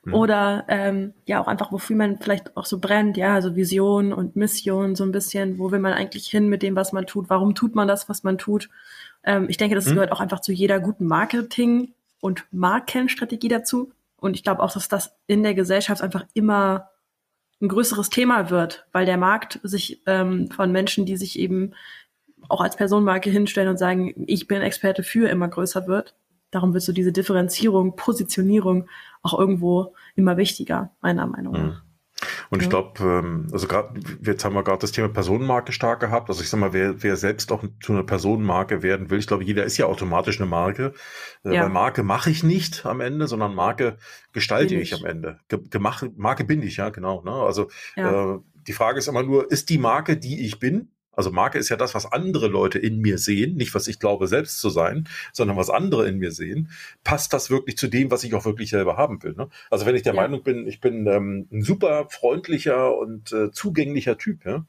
mhm. 0.06 0.14
oder 0.14 0.66
ähm, 0.70 1.14
ja 1.26 1.42
auch 1.42 1.48
einfach, 1.48 1.72
wofür 1.74 1.98
man 1.98 2.18
vielleicht 2.20 2.56
auch 2.56 2.66
so 2.66 2.80
brennt, 2.80 3.18
ja, 3.18 3.36
also 3.36 3.58
Vision 3.58 4.14
und 4.14 4.38
Mission 4.38 4.96
so 4.96 5.04
ein 5.04 5.12
bisschen, 5.12 5.60
wo 5.60 5.72
will 5.72 5.80
man 5.80 5.94
eigentlich 5.94 6.28
hin 6.28 6.48
mit 6.48 6.64
dem, 6.64 6.76
was 6.76 6.94
man 6.94 7.06
tut, 7.06 7.30
warum 7.30 7.56
tut 7.56 7.76
man 7.76 7.90
das, 7.90 8.08
was 8.08 8.24
man 8.24 8.38
tut. 8.38 8.70
Ähm, 9.24 9.48
ich 9.50 9.58
denke, 9.58 9.76
das 9.76 9.86
mhm. 9.88 9.96
gehört 9.96 10.14
auch 10.14 10.22
einfach 10.22 10.40
zu 10.40 10.54
jeder 10.54 10.80
guten 10.80 11.06
Marketing- 11.06 11.94
und 12.22 12.46
Markenstrategie 12.52 13.50
dazu. 13.50 13.92
Und 14.16 14.36
ich 14.36 14.44
glaube 14.44 14.64
auch, 14.64 14.72
dass 14.72 14.88
das 14.88 15.14
in 15.28 15.44
der 15.44 15.54
Gesellschaft 15.54 16.02
einfach 16.02 16.26
immer 16.34 16.90
ein 17.62 17.68
größeres 17.68 18.10
Thema 18.10 18.50
wird, 18.50 18.86
weil 18.94 19.06
der 19.06 19.18
Markt 19.18 19.60
sich 19.64 20.02
ähm, 20.06 20.50
von 20.52 20.72
Menschen, 20.72 21.06
die 21.06 21.18
sich 21.18 21.38
eben 21.38 21.74
auch 22.48 22.62
als 22.62 22.78
Personenmarke 22.78 23.30
hinstellen 23.30 23.70
und 23.70 23.78
sagen, 23.78 24.14
ich 24.26 24.48
bin 24.48 24.62
Experte 24.62 25.04
für, 25.04 25.28
immer 25.28 25.48
größer 25.48 25.88
wird 25.88 26.16
darum 26.52 26.74
wird 26.74 26.84
so 26.84 26.94
diese 26.94 27.12
Differenzierung, 27.12 27.96
Positionierung 27.96 28.88
auch 29.22 29.38
irgendwo 29.38 29.96
immer 30.16 30.38
wichtiger, 30.38 30.92
meiner 31.02 31.26
Meinung 31.26 31.54
nach. 31.54 31.84
Mhm. 31.84 31.92
Und 32.50 32.62
ich 32.62 32.70
glaube, 32.70 33.02
ähm, 33.02 33.48
also 33.52 33.68
gerade 33.68 34.00
jetzt 34.22 34.46
haben 34.46 34.54
wir 34.54 34.64
gerade 34.64 34.80
das 34.80 34.92
Thema 34.92 35.10
Personenmarke 35.10 35.72
stark 35.72 36.02
gehabt. 36.02 36.30
Also 36.30 36.42
ich 36.42 36.50
sag 36.50 36.60
mal, 36.60 36.74
wer, 36.74 37.02
wer 37.02 37.16
selbst 37.16 37.52
auch 37.52 37.64
zu 37.82 37.94
einer 37.94 38.04
Personenmarke 38.04 38.84
werden 38.84 39.10
will, 39.10 39.20
ich 39.20 39.28
glaube, 39.28 39.44
jeder 39.44 39.64
ist 39.64 39.78
ja 39.78 39.86
automatisch 39.86 40.40
eine 40.40 40.50
Marke. 40.50 40.94
Äh, 41.44 41.56
ja. 41.56 41.64
Weil 41.64 41.70
Marke 41.70 42.04
mache 42.04 42.30
ich 42.30 42.44
nicht 42.44 42.86
am 42.86 43.02
Ende, 43.02 43.28
sondern 43.28 43.56
Marke 43.56 43.98
gestalte 44.34 44.76
ich. 44.76 44.92
ich. 44.92 45.00
am 45.00 45.06
Ende. 45.06 45.40
Gemach, 45.48 46.04
Marke 46.16 46.44
bin 46.44 46.62
ich, 46.62 46.78
ja, 46.78 46.90
genau. 46.90 47.24
Ne? 47.24 47.32
Also 47.32 47.70
ja. 47.96 48.36
äh, 48.36 48.40
die 48.68 48.74
Frage 48.74 49.00
ist 49.00 49.08
immer 49.08 49.24
nur, 49.24 49.50
ist 49.50 49.70
die 49.70 49.80
Marke, 49.80 50.18
die 50.18 50.46
ich 50.46 50.60
bin, 50.60 50.92
also 51.14 51.32
Marke 51.32 51.58
ist 51.58 51.70
ja 51.70 51.78
das, 51.78 51.94
was 51.94 52.12
andere 52.12 52.48
Leute 52.48 52.80
in 52.80 53.00
mir 53.00 53.18
sehen, 53.18 53.56
nicht 53.56 53.76
was 53.76 53.88
ich 53.88 54.00
glaube 54.00 54.28
selbst 54.28 54.60
zu 54.60 54.70
sein, 54.70 55.08
sondern 55.34 55.58
was 55.58 55.70
andere 55.70 56.08
in 56.08 56.18
mir 56.18 56.32
sehen. 56.32 56.70
Passt 57.04 57.34
das 57.34 57.50
wirklich 57.50 57.78
zu 57.78 57.88
dem, 57.88 58.12
was 58.12 58.24
ich 58.24 58.34
auch 58.34 58.46
wirklich 58.46 58.70
selber 58.70 58.98
haben 58.98 59.22
will? 59.24 59.34
Ne? 59.34 59.50
Also 59.70 59.86
wenn 59.86 59.96
ich 59.96 60.04
der 60.04 60.14
ja. 60.14 60.22
Meinung 60.22 60.44
bin, 60.44 60.68
ich 60.68 60.80
bin 60.80 61.08
ähm, 61.08 61.48
ein 61.52 61.62
super 61.62 62.08
freundlicher 62.10 62.98
und 62.98 63.32
äh, 63.34 63.52
zugänglicher 63.52 64.18
Typ, 64.18 64.46
ja? 64.46 64.66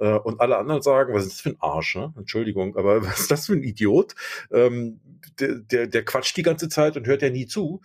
äh, 0.00 0.18
und 0.18 0.40
alle 0.40 0.58
anderen 0.58 0.82
sagen, 0.82 1.14
was 1.14 1.24
ist 1.24 1.34
das 1.34 1.40
für 1.40 1.50
ein 1.50 1.60
Arsch? 1.60 1.96
Ne? 1.96 2.12
Entschuldigung, 2.16 2.76
aber 2.76 3.02
was 3.06 3.20
ist 3.20 3.30
das 3.30 3.46
für 3.46 3.54
ein 3.54 3.62
Idiot? 3.62 4.14
Ähm, 4.52 5.00
der, 5.40 5.56
der, 5.56 5.86
der 5.86 6.04
quatscht 6.04 6.36
die 6.36 6.42
ganze 6.42 6.68
Zeit 6.68 6.96
und 6.96 7.06
hört 7.06 7.22
ja 7.22 7.30
nie 7.30 7.46
zu. 7.46 7.80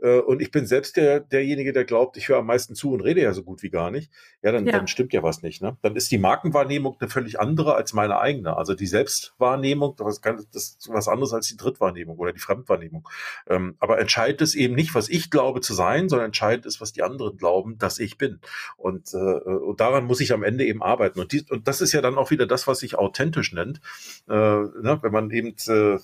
Äh, 0.00 0.18
und 0.18 0.40
ich 0.40 0.50
bin 0.50 0.66
selbst 0.66 0.96
der, 0.96 1.20
derjenige, 1.20 1.72
der 1.72 1.84
glaubt, 1.84 2.16
ich 2.16 2.28
höre 2.28 2.38
am 2.38 2.46
meisten 2.46 2.74
zu 2.74 2.92
und 2.92 3.00
rede 3.00 3.22
ja 3.22 3.32
so 3.32 3.42
gut 3.42 3.62
wie 3.62 3.70
gar 3.70 3.90
nicht. 3.90 4.10
Ja, 4.42 4.52
dann, 4.52 4.66
ja. 4.66 4.72
dann 4.72 4.88
stimmt 4.88 5.12
ja 5.12 5.22
was 5.22 5.42
nicht. 5.42 5.62
Ne? 5.62 5.76
Dann 5.82 5.96
ist 5.96 6.10
die 6.10 6.18
Markenwahrnehmung 6.18 6.96
eine 6.98 7.10
völlig 7.10 7.38
andere 7.38 7.65
als 7.74 7.92
meine 7.92 8.18
eigene. 8.18 8.56
Also 8.56 8.74
die 8.74 8.86
Selbstwahrnehmung, 8.86 9.96
das, 9.96 10.20
das 10.20 10.76
ist 10.78 10.88
was 10.88 11.08
anderes 11.08 11.32
als 11.32 11.48
die 11.48 11.56
Drittwahrnehmung 11.56 12.16
oder 12.18 12.32
die 12.32 12.40
Fremdwahrnehmung. 12.40 13.08
Ähm, 13.48 13.76
aber 13.78 13.98
entscheidend 13.98 14.42
ist 14.42 14.54
eben 14.54 14.74
nicht, 14.74 14.94
was 14.94 15.08
ich 15.08 15.30
glaube 15.30 15.60
zu 15.60 15.74
sein, 15.74 16.08
sondern 16.08 16.26
entscheidend 16.26 16.66
ist, 16.66 16.80
was 16.80 16.92
die 16.92 17.02
anderen 17.02 17.36
glauben, 17.36 17.78
dass 17.78 17.98
ich 17.98 18.18
bin. 18.18 18.40
Und, 18.76 19.12
äh, 19.14 19.16
und 19.16 19.80
daran 19.80 20.04
muss 20.04 20.20
ich 20.20 20.32
am 20.32 20.42
Ende 20.42 20.64
eben 20.64 20.82
arbeiten. 20.82 21.18
Und, 21.18 21.32
die, 21.32 21.44
und 21.50 21.66
das 21.66 21.80
ist 21.80 21.92
ja 21.92 22.00
dann 22.00 22.18
auch 22.18 22.30
wieder 22.30 22.46
das, 22.46 22.66
was 22.66 22.78
sich 22.78 22.96
authentisch 22.96 23.52
nennt. 23.52 23.80
Äh, 24.28 24.32
ne? 24.32 24.98
Wenn 25.02 25.12
man 25.12 25.30
eben 25.30 25.56
äh, 25.66 25.98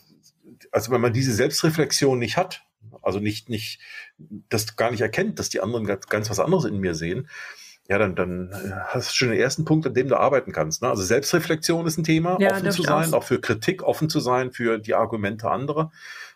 also 0.71 0.91
wenn 0.91 1.01
man 1.01 1.13
diese 1.13 1.33
Selbstreflexion 1.33 2.19
nicht 2.19 2.37
hat, 2.37 2.65
also 3.03 3.19
nicht, 3.19 3.49
nicht, 3.49 3.81
das 4.49 4.77
gar 4.77 4.91
nicht 4.91 5.01
erkennt, 5.01 5.39
dass 5.39 5.49
die 5.49 5.61
anderen 5.61 5.87
ganz, 5.87 6.07
ganz 6.07 6.31
was 6.31 6.41
anderes 6.41 6.65
in 6.65 6.79
mir 6.79 6.95
sehen, 6.95 7.29
ja, 7.89 7.99
dann, 7.99 8.15
dann 8.15 8.51
äh, 8.53 8.71
hast 8.87 9.11
du 9.11 9.17
schon 9.17 9.29
den 9.31 9.41
ersten 9.41 9.65
Punkt, 9.65 9.87
an 9.87 9.95
dem 9.95 10.09
du 10.09 10.17
arbeiten 10.17 10.53
kannst. 10.53 10.83
Ne? 10.83 10.89
Also 10.89 11.03
Selbstreflexion 11.03 11.87
ist 11.87 11.99
ein 11.99 12.05
Thema, 12.05 12.39
ja, 12.41 12.53
offen 12.53 12.71
zu 12.71 12.83
sein, 12.83 13.13
auch. 13.13 13.19
auch 13.19 13.25
für 13.25 13.41
Kritik 13.41 13.83
offen 13.83 14.09
zu 14.09 14.21
sein, 14.21 14.53
für 14.53 14.79
die 14.79 14.95
Argumente 14.95 15.51
anderer. 15.51 15.91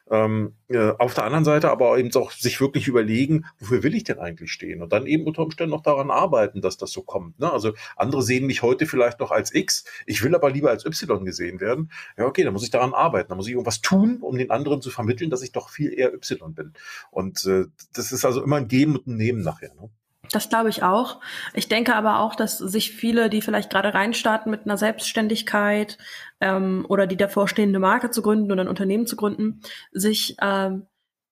Ähm, 0.08 0.54
äh, 0.68 0.92
auf 0.98 1.14
der 1.14 1.24
anderen 1.24 1.44
Seite 1.44 1.70
aber 1.70 1.98
eben 1.98 2.14
auch 2.14 2.30
sich 2.30 2.60
wirklich 2.60 2.86
überlegen, 2.86 3.44
wofür 3.58 3.82
will 3.82 3.94
ich 3.96 4.04
denn 4.04 4.20
eigentlich 4.20 4.52
stehen? 4.52 4.80
Und 4.82 4.92
dann 4.92 5.06
eben 5.06 5.24
unter 5.24 5.42
Umständen 5.42 5.72
noch 5.72 5.82
daran 5.82 6.12
arbeiten, 6.12 6.60
dass 6.60 6.76
das 6.76 6.92
so 6.92 7.02
kommt. 7.02 7.40
Ne? 7.40 7.52
Also 7.52 7.72
andere 7.96 8.22
sehen 8.22 8.46
mich 8.46 8.62
heute 8.62 8.86
vielleicht 8.86 9.18
noch 9.18 9.32
als 9.32 9.52
X, 9.52 9.84
ich 10.06 10.22
will 10.22 10.34
aber 10.36 10.50
lieber 10.50 10.70
als 10.70 10.84
Y 10.84 11.24
gesehen 11.24 11.60
werden. 11.60 11.90
Ja, 12.16 12.26
okay, 12.26 12.44
dann 12.44 12.52
muss 12.52 12.62
ich 12.62 12.70
daran 12.70 12.94
arbeiten, 12.94 13.30
dann 13.30 13.36
muss 13.36 13.48
ich 13.48 13.52
irgendwas 13.52 13.80
tun, 13.80 14.18
um 14.20 14.38
den 14.38 14.50
anderen 14.50 14.80
zu 14.80 14.90
vermitteln, 14.90 15.30
dass 15.30 15.42
ich 15.42 15.50
doch 15.50 15.70
viel 15.70 15.92
eher 15.92 16.14
Y 16.14 16.54
bin. 16.54 16.74
Und 17.10 17.44
äh, 17.46 17.64
das 17.92 18.12
ist 18.12 18.24
also 18.24 18.44
immer 18.44 18.56
ein 18.56 18.68
Geben 18.68 18.96
und 18.96 19.08
ein 19.08 19.16
Nehmen 19.16 19.42
nachher. 19.42 19.74
Ne? 19.74 19.90
Das 20.32 20.48
glaube 20.48 20.68
ich 20.68 20.82
auch. 20.82 21.20
Ich 21.54 21.68
denke 21.68 21.94
aber 21.94 22.20
auch, 22.20 22.34
dass 22.34 22.58
sich 22.58 22.92
viele, 22.92 23.30
die 23.30 23.42
vielleicht 23.42 23.70
gerade 23.70 23.94
reinstarten 23.94 24.50
mit 24.50 24.64
einer 24.64 24.76
Selbstständigkeit 24.76 25.98
ähm, 26.40 26.84
oder 26.88 27.06
die 27.06 27.16
davor 27.16 27.48
stehende 27.48 27.78
Marke 27.78 28.10
zu 28.10 28.22
gründen 28.22 28.50
oder 28.50 28.62
ein 28.64 28.68
Unternehmen 28.68 29.06
zu 29.06 29.16
gründen, 29.16 29.60
sich 29.92 30.36
ähm, 30.42 30.86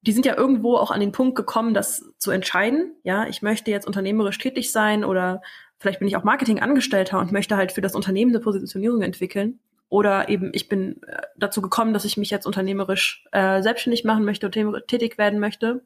die 0.06 0.12
sind 0.12 0.26
ja 0.26 0.36
irgendwo 0.36 0.76
auch 0.76 0.90
an 0.90 1.00
den 1.00 1.12
Punkt 1.12 1.34
gekommen, 1.34 1.72
das 1.72 2.12
zu 2.18 2.30
entscheiden. 2.30 2.94
Ja, 3.04 3.26
ich 3.26 3.40
möchte 3.40 3.70
jetzt 3.70 3.86
unternehmerisch 3.86 4.38
tätig 4.38 4.70
sein 4.70 5.02
oder 5.02 5.40
vielleicht 5.78 5.98
bin 5.98 6.08
ich 6.08 6.16
auch 6.16 6.24
Marketingangestellter 6.24 7.18
und 7.18 7.32
möchte 7.32 7.56
halt 7.56 7.72
für 7.72 7.80
das 7.80 7.94
Unternehmen 7.94 8.30
eine 8.30 8.40
Positionierung 8.40 9.00
entwickeln. 9.00 9.60
Oder 9.88 10.28
eben 10.28 10.50
ich 10.52 10.68
bin 10.68 11.02
äh, 11.04 11.22
dazu 11.36 11.62
gekommen, 11.62 11.94
dass 11.94 12.04
ich 12.04 12.16
mich 12.16 12.30
jetzt 12.30 12.46
unternehmerisch 12.46 13.24
äh, 13.32 13.62
selbstständig 13.62 14.04
machen 14.04 14.24
möchte 14.24 14.46
und 14.46 14.88
tätig 14.88 15.16
werden 15.16 15.40
möchte. 15.40 15.84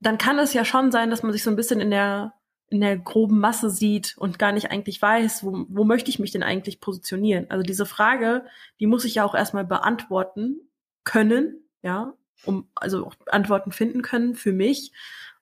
Dann 0.00 0.18
kann 0.18 0.38
es 0.38 0.54
ja 0.54 0.64
schon 0.64 0.92
sein, 0.92 1.10
dass 1.10 1.22
man 1.24 1.32
sich 1.32 1.42
so 1.42 1.50
ein 1.50 1.56
bisschen 1.56 1.80
in 1.80 1.90
der 1.90 2.34
in 2.70 2.80
der 2.80 2.98
groben 2.98 3.38
Masse 3.40 3.70
sieht 3.70 4.16
und 4.18 4.38
gar 4.38 4.52
nicht 4.52 4.70
eigentlich 4.70 5.00
weiß, 5.00 5.44
wo, 5.44 5.66
wo 5.68 5.84
möchte 5.84 6.10
ich 6.10 6.18
mich 6.18 6.32
denn 6.32 6.42
eigentlich 6.42 6.80
positionieren. 6.80 7.46
Also 7.48 7.62
diese 7.62 7.86
Frage, 7.86 8.44
die 8.78 8.86
muss 8.86 9.04
ich 9.04 9.16
ja 9.16 9.24
auch 9.24 9.34
erstmal 9.34 9.64
beantworten 9.64 10.60
können, 11.04 11.62
ja, 11.82 12.14
um 12.44 12.68
also 12.74 13.06
auch 13.06 13.14
Antworten 13.26 13.72
finden 13.72 14.02
können 14.02 14.34
für 14.34 14.52
mich, 14.52 14.92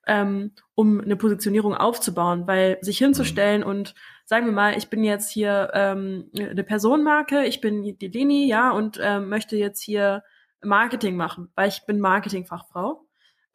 ähm, 0.07 0.51
um 0.73 1.01
eine 1.01 1.17
Positionierung 1.17 1.75
aufzubauen, 1.75 2.47
weil 2.47 2.77
sich 2.81 2.97
hinzustellen 2.97 3.61
mhm. 3.61 3.67
und 3.67 3.95
sagen 4.25 4.45
wir 4.45 4.53
mal, 4.53 4.77
ich 4.77 4.89
bin 4.89 5.03
jetzt 5.03 5.29
hier 5.29 5.71
ähm, 5.73 6.31
eine 6.37 6.63
Personenmarke, 6.63 7.45
ich 7.45 7.61
bin 7.61 7.83
die 7.83 8.07
Leni, 8.07 8.47
ja, 8.47 8.71
und 8.71 8.99
ähm, 9.01 9.29
möchte 9.29 9.57
jetzt 9.57 9.81
hier 9.81 10.23
Marketing 10.61 11.15
machen, 11.15 11.49
weil 11.55 11.69
ich 11.69 11.85
bin 11.85 11.99
Marketingfachfrau. 11.99 13.06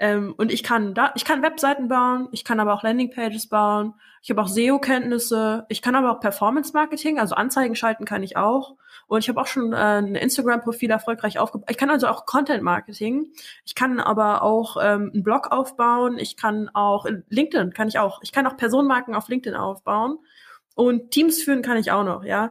Ähm, 0.02 0.34
und 0.36 0.52
ich 0.52 0.64
kann 0.64 0.94
da, 0.94 1.12
ich 1.14 1.24
kann 1.24 1.42
Webseiten 1.42 1.86
bauen, 1.86 2.26
ich 2.32 2.44
kann 2.44 2.58
aber 2.58 2.74
auch 2.74 2.82
Landingpages 2.82 3.46
bauen, 3.46 3.94
ich 4.20 4.30
habe 4.30 4.42
auch 4.42 4.48
SEO-Kenntnisse, 4.48 5.64
ich 5.68 5.80
kann 5.80 5.94
aber 5.94 6.10
auch 6.10 6.18
Performance-Marketing, 6.18 7.20
also 7.20 7.36
Anzeigen 7.36 7.76
schalten 7.76 8.04
kann 8.04 8.24
ich 8.24 8.36
auch. 8.36 8.74
Und 9.06 9.20
ich 9.20 9.28
habe 9.28 9.40
auch 9.40 9.46
schon 9.46 9.72
äh, 9.72 9.76
ein 9.76 10.16
Instagram-Profil 10.16 10.90
erfolgreich 10.90 11.38
aufgebaut. 11.38 11.70
Ich 11.70 11.76
kann 11.76 11.88
also 11.88 12.08
auch 12.08 12.26
Content-Marketing. 12.26 13.28
Ich 13.64 13.76
kann 13.76 14.00
aber 14.00 14.42
auch 14.42 14.76
ähm, 14.82 15.12
einen 15.14 15.22
Blog 15.22 15.52
aufbauen. 15.52 16.18
Ich 16.18 16.36
kann 16.36 16.68
auch 16.74 17.06
LinkedIn 17.28 17.72
kann 17.72 17.86
ich 17.86 18.00
auch. 18.00 18.22
Ich 18.22 18.32
kann 18.32 18.48
auch 18.48 18.56
Personenmarken 18.56 19.14
auf 19.14 19.28
LinkedIn 19.28 19.56
aufbauen. 19.56 20.18
Und 20.74 21.12
Teams 21.12 21.40
führen 21.40 21.62
kann 21.62 21.76
ich 21.76 21.92
auch 21.92 22.02
noch, 22.02 22.24
ja. 22.24 22.50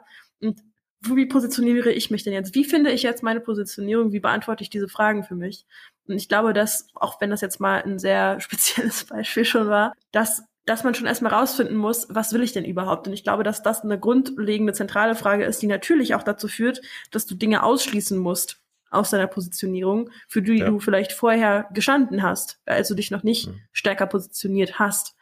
Wie 1.03 1.25
positioniere 1.25 1.91
ich 1.91 2.11
mich 2.11 2.23
denn 2.23 2.33
jetzt? 2.33 2.53
Wie 2.53 2.63
finde 2.63 2.91
ich 2.91 3.01
jetzt 3.01 3.23
meine 3.23 3.39
Positionierung? 3.39 4.11
Wie 4.11 4.19
beantworte 4.19 4.63
ich 4.63 4.69
diese 4.69 4.87
Fragen 4.87 5.23
für 5.23 5.35
mich? 5.35 5.65
Und 6.07 6.15
ich 6.15 6.29
glaube, 6.29 6.53
dass, 6.53 6.87
auch 6.93 7.19
wenn 7.21 7.31
das 7.31 7.41
jetzt 7.41 7.59
mal 7.59 7.81
ein 7.81 7.97
sehr 7.97 8.39
spezielles 8.41 9.05
Beispiel 9.05 9.45
schon 9.45 9.67
war, 9.67 9.93
dass, 10.11 10.43
dass 10.65 10.83
man 10.83 10.93
schon 10.93 11.07
erstmal 11.07 11.33
rausfinden 11.33 11.75
muss, 11.75 12.07
was 12.09 12.33
will 12.33 12.43
ich 12.43 12.53
denn 12.53 12.65
überhaupt? 12.65 13.07
Und 13.07 13.13
ich 13.13 13.23
glaube, 13.23 13.43
dass 13.43 13.63
das 13.63 13.81
eine 13.81 13.99
grundlegende 13.99 14.73
zentrale 14.73 15.15
Frage 15.15 15.43
ist, 15.43 15.61
die 15.61 15.67
natürlich 15.67 16.13
auch 16.13 16.23
dazu 16.23 16.47
führt, 16.47 16.81
dass 17.09 17.25
du 17.25 17.33
Dinge 17.33 17.63
ausschließen 17.63 18.17
musst 18.17 18.61
aus 18.91 19.09
deiner 19.09 19.27
Positionierung, 19.27 20.09
für 20.27 20.41
die 20.41 20.57
ja. 20.57 20.67
du 20.67 20.79
vielleicht 20.79 21.13
vorher 21.13 21.67
gestanden 21.73 22.21
hast, 22.21 22.59
als 22.65 22.89
du 22.89 22.93
dich 22.93 23.09
noch 23.09 23.23
nicht 23.23 23.47
mhm. 23.47 23.61
stärker 23.71 24.05
positioniert 24.05 24.77
hast 24.77 25.15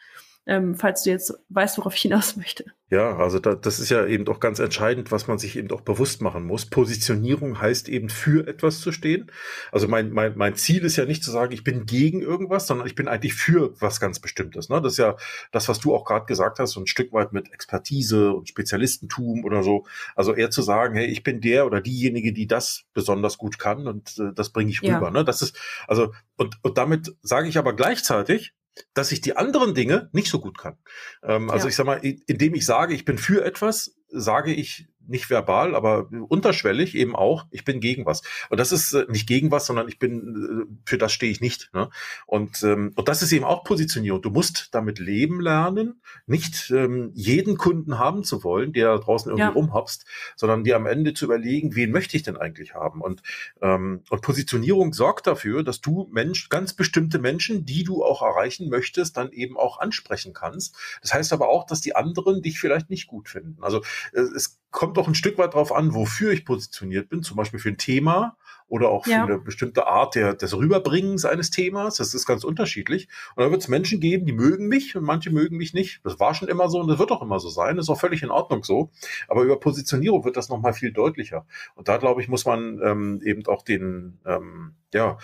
ähm, 0.45 0.75
falls 0.75 1.03
du 1.03 1.11
jetzt 1.11 1.33
weißt, 1.49 1.77
worauf 1.77 1.95
ich 1.95 2.01
hinaus 2.01 2.35
möchte. 2.35 2.65
Ja, 2.91 3.17
also 3.17 3.37
da, 3.37 3.53
das 3.53 3.79
ist 3.79 3.91
ja 3.91 4.07
eben 4.07 4.25
doch 4.25 4.39
ganz 4.39 4.57
entscheidend, 4.57 5.11
was 5.11 5.27
man 5.27 5.37
sich 5.37 5.55
eben 5.57 5.69
auch 5.69 5.81
bewusst 5.81 6.23
machen 6.23 6.43
muss. 6.43 6.65
Positionierung 6.65 7.61
heißt 7.61 7.87
eben 7.87 8.09
für 8.09 8.47
etwas 8.47 8.81
zu 8.81 8.91
stehen. 8.91 9.31
Also 9.71 9.87
mein, 9.87 10.09
mein, 10.09 10.35
mein 10.35 10.55
Ziel 10.55 10.83
ist 10.83 10.95
ja 10.95 11.05
nicht 11.05 11.23
zu 11.23 11.29
sagen, 11.29 11.51
ich 11.51 11.63
bin 11.63 11.85
gegen 11.85 12.21
irgendwas, 12.21 12.65
sondern 12.65 12.87
ich 12.87 12.95
bin 12.95 13.07
eigentlich 13.07 13.35
für 13.35 13.79
was 13.79 13.99
ganz 13.99 14.19
Bestimmtes. 14.19 14.69
Ne? 14.69 14.81
Das 14.81 14.93
ist 14.93 14.97
ja 14.97 15.17
das, 15.51 15.69
was 15.69 15.79
du 15.79 15.93
auch 15.93 16.03
gerade 16.03 16.25
gesagt 16.25 16.57
hast, 16.57 16.71
so 16.71 16.79
ein 16.79 16.87
Stück 16.87 17.13
weit 17.13 17.31
mit 17.31 17.53
Expertise 17.53 18.33
und 18.33 18.49
Spezialistentum 18.49 19.45
oder 19.45 19.61
so. 19.61 19.85
Also 20.15 20.33
eher 20.33 20.49
zu 20.49 20.63
sagen, 20.63 20.95
hey, 20.95 21.05
ich 21.05 21.21
bin 21.21 21.41
der 21.41 21.67
oder 21.67 21.81
diejenige, 21.81 22.33
die 22.33 22.47
das 22.47 22.85
besonders 22.95 23.37
gut 23.37 23.59
kann 23.59 23.87
und 23.87 24.17
äh, 24.17 24.33
das 24.33 24.49
bringe 24.49 24.71
ich 24.71 24.81
rüber. 24.81 24.93
Ja. 24.93 25.11
Ne? 25.11 25.23
Das 25.23 25.43
ist, 25.43 25.55
also, 25.87 26.11
und, 26.37 26.57
und 26.63 26.79
damit 26.79 27.15
sage 27.21 27.49
ich 27.49 27.59
aber 27.59 27.73
gleichzeitig, 27.73 28.55
dass 28.93 29.11
ich 29.11 29.21
die 29.21 29.37
anderen 29.37 29.73
Dinge 29.73 30.09
nicht 30.13 30.29
so 30.29 30.39
gut 30.39 30.57
kann. 30.57 30.77
Ähm, 31.23 31.49
also 31.49 31.65
ja. 31.65 31.69
ich 31.69 31.75
sag 31.75 31.85
mal, 31.85 31.97
indem 31.97 32.53
ich 32.55 32.65
sage, 32.65 32.93
ich 32.93 33.05
bin 33.05 33.17
für 33.17 33.43
etwas, 33.43 33.95
sage 34.09 34.53
ich 34.53 34.87
nicht 35.09 35.29
verbal, 35.29 35.75
aber 35.75 36.09
unterschwellig 36.27 36.95
eben 36.95 37.15
auch, 37.15 37.45
ich 37.51 37.65
bin 37.65 37.79
gegen 37.79 38.05
was. 38.05 38.21
Und 38.49 38.59
das 38.59 38.71
ist 38.71 38.93
äh, 38.93 39.05
nicht 39.09 39.27
gegen 39.27 39.51
was, 39.51 39.65
sondern 39.65 39.87
ich 39.87 39.99
bin, 39.99 40.67
äh, 40.69 40.89
für 40.89 40.97
das 40.97 41.11
stehe 41.11 41.31
ich 41.31 41.41
nicht. 41.41 41.71
Ne? 41.73 41.89
Und, 42.25 42.63
ähm, 42.63 42.93
und 42.95 43.07
das 43.07 43.21
ist 43.21 43.31
eben 43.31 43.45
auch 43.45 43.63
Positionierung. 43.63 44.21
Du 44.21 44.29
musst 44.29 44.69
damit 44.71 44.99
leben 44.99 45.41
lernen, 45.41 46.01
nicht 46.27 46.71
ähm, 46.71 47.11
jeden 47.13 47.57
Kunden 47.57 47.97
haben 47.97 48.23
zu 48.23 48.43
wollen, 48.43 48.73
der 48.73 48.93
da 48.93 48.97
draußen 48.97 49.29
irgendwie 49.29 49.47
ja. 49.47 49.53
rumhopst, 49.53 50.05
sondern 50.35 50.63
dir 50.63 50.75
am 50.75 50.85
Ende 50.85 51.13
zu 51.13 51.25
überlegen, 51.25 51.75
wen 51.75 51.91
möchte 51.91 52.17
ich 52.17 52.23
denn 52.23 52.37
eigentlich 52.37 52.73
haben? 52.73 53.01
Und, 53.01 53.21
ähm, 53.61 54.03
und 54.09 54.21
Positionierung 54.21 54.93
sorgt 54.93 55.27
dafür, 55.27 55.63
dass 55.63 55.81
du 55.81 56.07
Mensch, 56.11 56.49
ganz 56.49 56.73
bestimmte 56.73 57.19
Menschen, 57.19 57.65
die 57.65 57.83
du 57.83 58.03
auch 58.03 58.21
erreichen 58.21 58.69
möchtest, 58.69 59.17
dann 59.17 59.31
eben 59.31 59.57
auch 59.57 59.79
ansprechen 59.79 60.33
kannst. 60.33 60.75
Das 61.01 61.13
heißt 61.13 61.33
aber 61.33 61.49
auch, 61.49 61.65
dass 61.65 61.81
die 61.81 61.95
anderen 61.95 62.41
dich 62.41 62.59
vielleicht 62.59 62.89
nicht 62.89 63.07
gut 63.07 63.29
finden. 63.29 63.57
Also 63.61 63.81
äh, 64.13 64.21
es 64.21 64.59
kommt 64.71 64.98
doch 64.99 65.07
ein 65.07 65.15
Stück 65.15 65.37
weit 65.37 65.53
drauf 65.53 65.73
an, 65.73 65.93
wofür 65.93 66.31
ich 66.31 66.45
positioniert 66.45 67.09
bin, 67.09 67.23
zum 67.23 67.37
Beispiel 67.37 67.59
für 67.59 67.69
ein 67.69 67.77
Thema 67.77 68.37
oder 68.67 68.89
auch 68.89 69.05
für 69.05 69.11
ja. 69.11 69.23
eine 69.23 69.39
bestimmte 69.39 69.87
Art 69.87 70.15
der, 70.15 70.35
des 70.35 70.55
Rüberbringens 70.55 71.25
eines 71.25 71.49
Themas. 71.49 71.95
Das 71.95 72.13
ist 72.13 72.25
ganz 72.25 72.43
unterschiedlich. 72.43 73.07
Und 73.35 73.43
da 73.43 73.49
wird 73.49 73.61
es 73.61 73.67
Menschen 73.67 73.99
geben, 73.99 74.25
die 74.25 74.33
mögen 74.33 74.67
mich 74.67 74.95
und 74.95 75.03
manche 75.03 75.31
mögen 75.31 75.57
mich 75.57 75.73
nicht. 75.73 76.01
Das 76.03 76.19
war 76.19 76.35
schon 76.35 76.47
immer 76.47 76.69
so 76.69 76.79
und 76.79 76.87
das 76.87 76.99
wird 76.99 77.11
auch 77.11 77.23
immer 77.23 77.39
so 77.39 77.49
sein. 77.49 77.77
Das 77.77 77.85
ist 77.85 77.89
auch 77.89 77.99
völlig 77.99 78.21
in 78.21 78.29
Ordnung 78.29 78.63
so. 78.63 78.91
Aber 79.27 79.41
über 79.41 79.59
Positionierung 79.59 80.23
wird 80.23 80.37
das 80.37 80.49
nochmal 80.49 80.73
viel 80.73 80.91
deutlicher. 80.91 81.47
Und 81.73 81.87
da, 81.87 81.97
glaube 81.97 82.21
ich, 82.21 82.27
muss 82.27 82.45
man 82.45 82.79
ähm, 82.83 83.21
eben 83.25 83.45
auch 83.47 83.63
den, 83.63 84.19
ähm, 84.25 84.75
ja, 84.93 85.17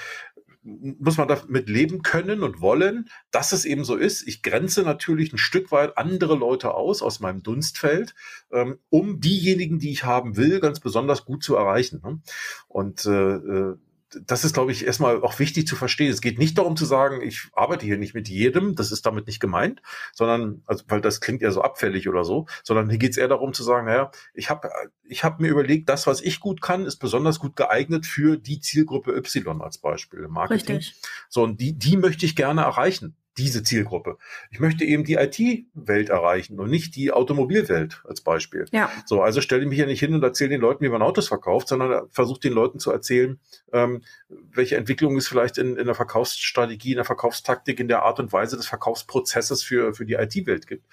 muss 0.65 1.17
man 1.17 1.27
damit 1.27 1.69
leben 1.69 2.01
können 2.01 2.41
und 2.41 2.59
wollen, 2.59 3.09
dass 3.29 3.51
es 3.51 3.65
eben 3.65 3.83
so 3.83 3.95
ist. 3.95 4.27
Ich 4.27 4.41
grenze 4.41 4.81
natürlich 4.81 5.31
ein 5.31 5.37
Stück 5.37 5.71
weit 5.71 5.97
andere 5.97 6.35
Leute 6.35 6.73
aus 6.73 7.03
aus 7.03 7.19
meinem 7.19 7.43
Dunstfeld, 7.43 8.15
ähm, 8.51 8.79
um 8.89 9.19
diejenigen, 9.19 9.77
die 9.77 9.91
ich 9.91 10.03
haben 10.03 10.37
will, 10.37 10.59
ganz 10.59 10.79
besonders 10.79 11.23
gut 11.25 11.43
zu 11.43 11.55
erreichen. 11.55 12.01
Ne? 12.03 12.19
Und 12.67 13.05
äh, 13.05 13.35
äh 13.35 13.77
das 14.25 14.43
ist, 14.43 14.53
glaube 14.53 14.71
ich, 14.71 14.85
erstmal 14.85 15.21
auch 15.21 15.39
wichtig 15.39 15.67
zu 15.67 15.75
verstehen. 15.75 16.11
Es 16.11 16.21
geht 16.21 16.39
nicht 16.39 16.57
darum 16.57 16.75
zu 16.75 16.85
sagen, 16.85 17.21
ich 17.21 17.47
arbeite 17.53 17.85
hier 17.85 17.97
nicht 17.97 18.13
mit 18.13 18.27
jedem, 18.27 18.75
das 18.75 18.91
ist 18.91 19.05
damit 19.05 19.27
nicht 19.27 19.39
gemeint, 19.39 19.81
sondern, 20.13 20.61
also, 20.65 20.83
weil 20.87 21.01
das 21.01 21.21
klingt 21.21 21.41
ja 21.41 21.51
so 21.51 21.61
abfällig 21.61 22.07
oder 22.07 22.23
so, 22.23 22.47
sondern 22.63 22.89
hier 22.89 22.99
geht 22.99 23.11
es 23.11 23.17
eher 23.17 23.27
darum 23.27 23.53
zu 23.53 23.63
sagen, 23.63 23.87
naja, 23.87 24.11
ich 24.33 24.49
habe 24.49 24.69
ich 25.03 25.23
hab 25.23 25.39
mir 25.39 25.49
überlegt, 25.49 25.89
das, 25.89 26.07
was 26.07 26.21
ich 26.21 26.39
gut 26.39 26.61
kann, 26.61 26.85
ist 26.85 26.97
besonders 26.97 27.39
gut 27.39 27.55
geeignet 27.55 28.05
für 28.05 28.37
die 28.37 28.59
Zielgruppe 28.59 29.15
Y 29.15 29.61
als 29.61 29.77
Beispiel 29.77 30.19
im 30.19 30.31
Marketing. 30.31 30.77
Richtig. 30.77 31.01
So, 31.29 31.43
und 31.43 31.59
die, 31.59 31.77
die 31.77 31.97
möchte 31.97 32.25
ich 32.25 32.35
gerne 32.35 32.61
erreichen 32.61 33.15
diese 33.37 33.63
Zielgruppe. 33.63 34.17
Ich 34.49 34.59
möchte 34.59 34.85
eben 34.85 35.03
die 35.03 35.15
IT-Welt 35.15 36.09
erreichen 36.09 36.59
und 36.59 36.69
nicht 36.69 36.95
die 36.95 37.11
Automobilwelt 37.11 38.01
als 38.07 38.21
Beispiel. 38.21 38.65
Ja. 38.71 38.89
So, 39.05 39.21
also 39.21 39.41
stelle 39.41 39.63
ich 39.63 39.69
mich 39.69 39.79
ja 39.79 39.85
nicht 39.85 39.99
hin 39.99 40.13
und 40.13 40.23
erzähle 40.23 40.51
den 40.51 40.61
Leuten, 40.61 40.83
wie 40.83 40.89
man 40.89 41.01
Autos 41.01 41.27
verkauft, 41.27 41.67
sondern 41.67 42.07
versuche 42.11 42.39
den 42.39 42.53
Leuten 42.53 42.79
zu 42.79 42.91
erzählen, 42.91 43.39
ähm, 43.73 44.01
welche 44.29 44.77
Entwicklung 44.77 45.17
es 45.17 45.27
vielleicht 45.27 45.57
in, 45.57 45.75
in 45.75 45.85
der 45.85 45.95
Verkaufsstrategie, 45.95 46.91
in 46.91 46.97
der 46.97 47.05
Verkaufstaktik, 47.05 47.79
in 47.79 47.87
der 47.87 48.03
Art 48.03 48.19
und 48.19 48.31
Weise 48.31 48.55
des 48.55 48.67
Verkaufsprozesses 48.67 49.63
für, 49.63 49.93
für 49.93 50.05
die 50.05 50.13
IT-Welt 50.13 50.67
gibt. 50.67 50.85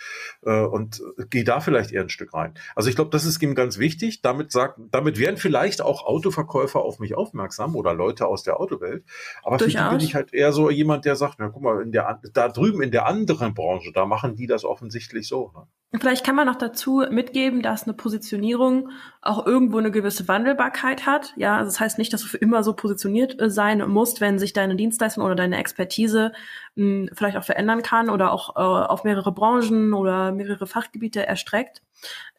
Äh, 0.45 0.63
und 0.63 1.01
gehe 1.31 1.45
da 1.45 1.61
vielleicht 1.61 1.93
eher 1.93 2.03
ein 2.03 2.09
Stück 2.09 2.35
rein. 2.35 2.55
Also 2.75 2.89
ich 2.89 2.97
glaube, 2.97 3.11
das 3.11 3.25
ist 3.25 3.41
eben 3.43 3.55
ganz 3.55 3.79
wichtig. 3.79 4.23
Damit 4.23 4.51
sagt, 4.51 4.81
damit 4.91 5.19
werden 5.19 5.37
vielleicht 5.37 5.81
auch 5.81 6.05
Autoverkäufer 6.05 6.81
auf 6.81 6.99
mich 6.99 7.15
aufmerksam 7.15 7.77
oder 7.77 7.95
Leute 7.95 8.27
aus 8.27 8.43
der 8.43 8.59
Autowelt. 8.59 9.05
Aber 9.45 9.59
für 9.59 9.69
die 9.69 9.77
bin 9.77 10.01
ich 10.01 10.15
halt 10.15 10.35
eher 10.35 10.53
so 10.53 10.71
jemand, 10.71 11.05
der 11.05 11.15
sagt, 11.15 11.37
na 11.39 11.49
guck 11.49 11.63
mal, 11.63 11.83
in 11.83 11.93
der 11.93 12.09
da 12.33 12.49
drüben 12.49 12.83
in 12.83 12.91
der 12.91 13.07
anderen 13.07 13.55
Branche, 13.55 13.93
da 13.93 14.07
machen 14.07 14.35
die 14.35 14.47
das 14.47 14.65
offensichtlich 14.65 15.29
so. 15.29 15.53
Ne? 15.55 15.67
Vielleicht 16.01 16.25
kann 16.25 16.35
man 16.35 16.47
noch 16.47 16.57
dazu 16.57 17.05
mitgeben, 17.11 17.61
dass 17.61 17.85
eine 17.85 17.93
Positionierung 17.93 18.91
auch 19.21 19.47
irgendwo 19.47 19.77
eine 19.77 19.91
gewisse 19.91 20.27
Wandelbarkeit 20.27 21.05
hat. 21.05 21.35
Ja, 21.37 21.59
also 21.59 21.69
das 21.69 21.81
heißt 21.81 21.99
nicht, 21.99 22.13
dass 22.15 22.23
du 22.23 22.29
für 22.29 22.39
immer 22.39 22.63
so 22.63 22.73
positioniert 22.73 23.39
äh, 23.41 23.51
sein 23.51 23.87
musst, 23.89 24.23
wenn 24.23 24.39
sich 24.39 24.55
deine 24.55 24.75
Dienstleistung 24.75 25.23
oder 25.23 25.35
deine 25.35 25.59
Expertise 25.59 26.33
mh, 26.77 26.85
hm, 26.85 27.11
vielleicht 27.13 27.37
auch 27.37 27.45
verändern 27.45 27.83
kann 27.83 28.09
oder 28.09 28.33
auch 28.33 28.57
äh, 28.57 28.61
auf 28.61 29.05
mehrere 29.05 29.33
Branchen 29.33 29.93
oder 29.93 30.33
mehrere 30.33 30.67
Fachgebiete 30.67 31.27
erstreckt. 31.27 31.83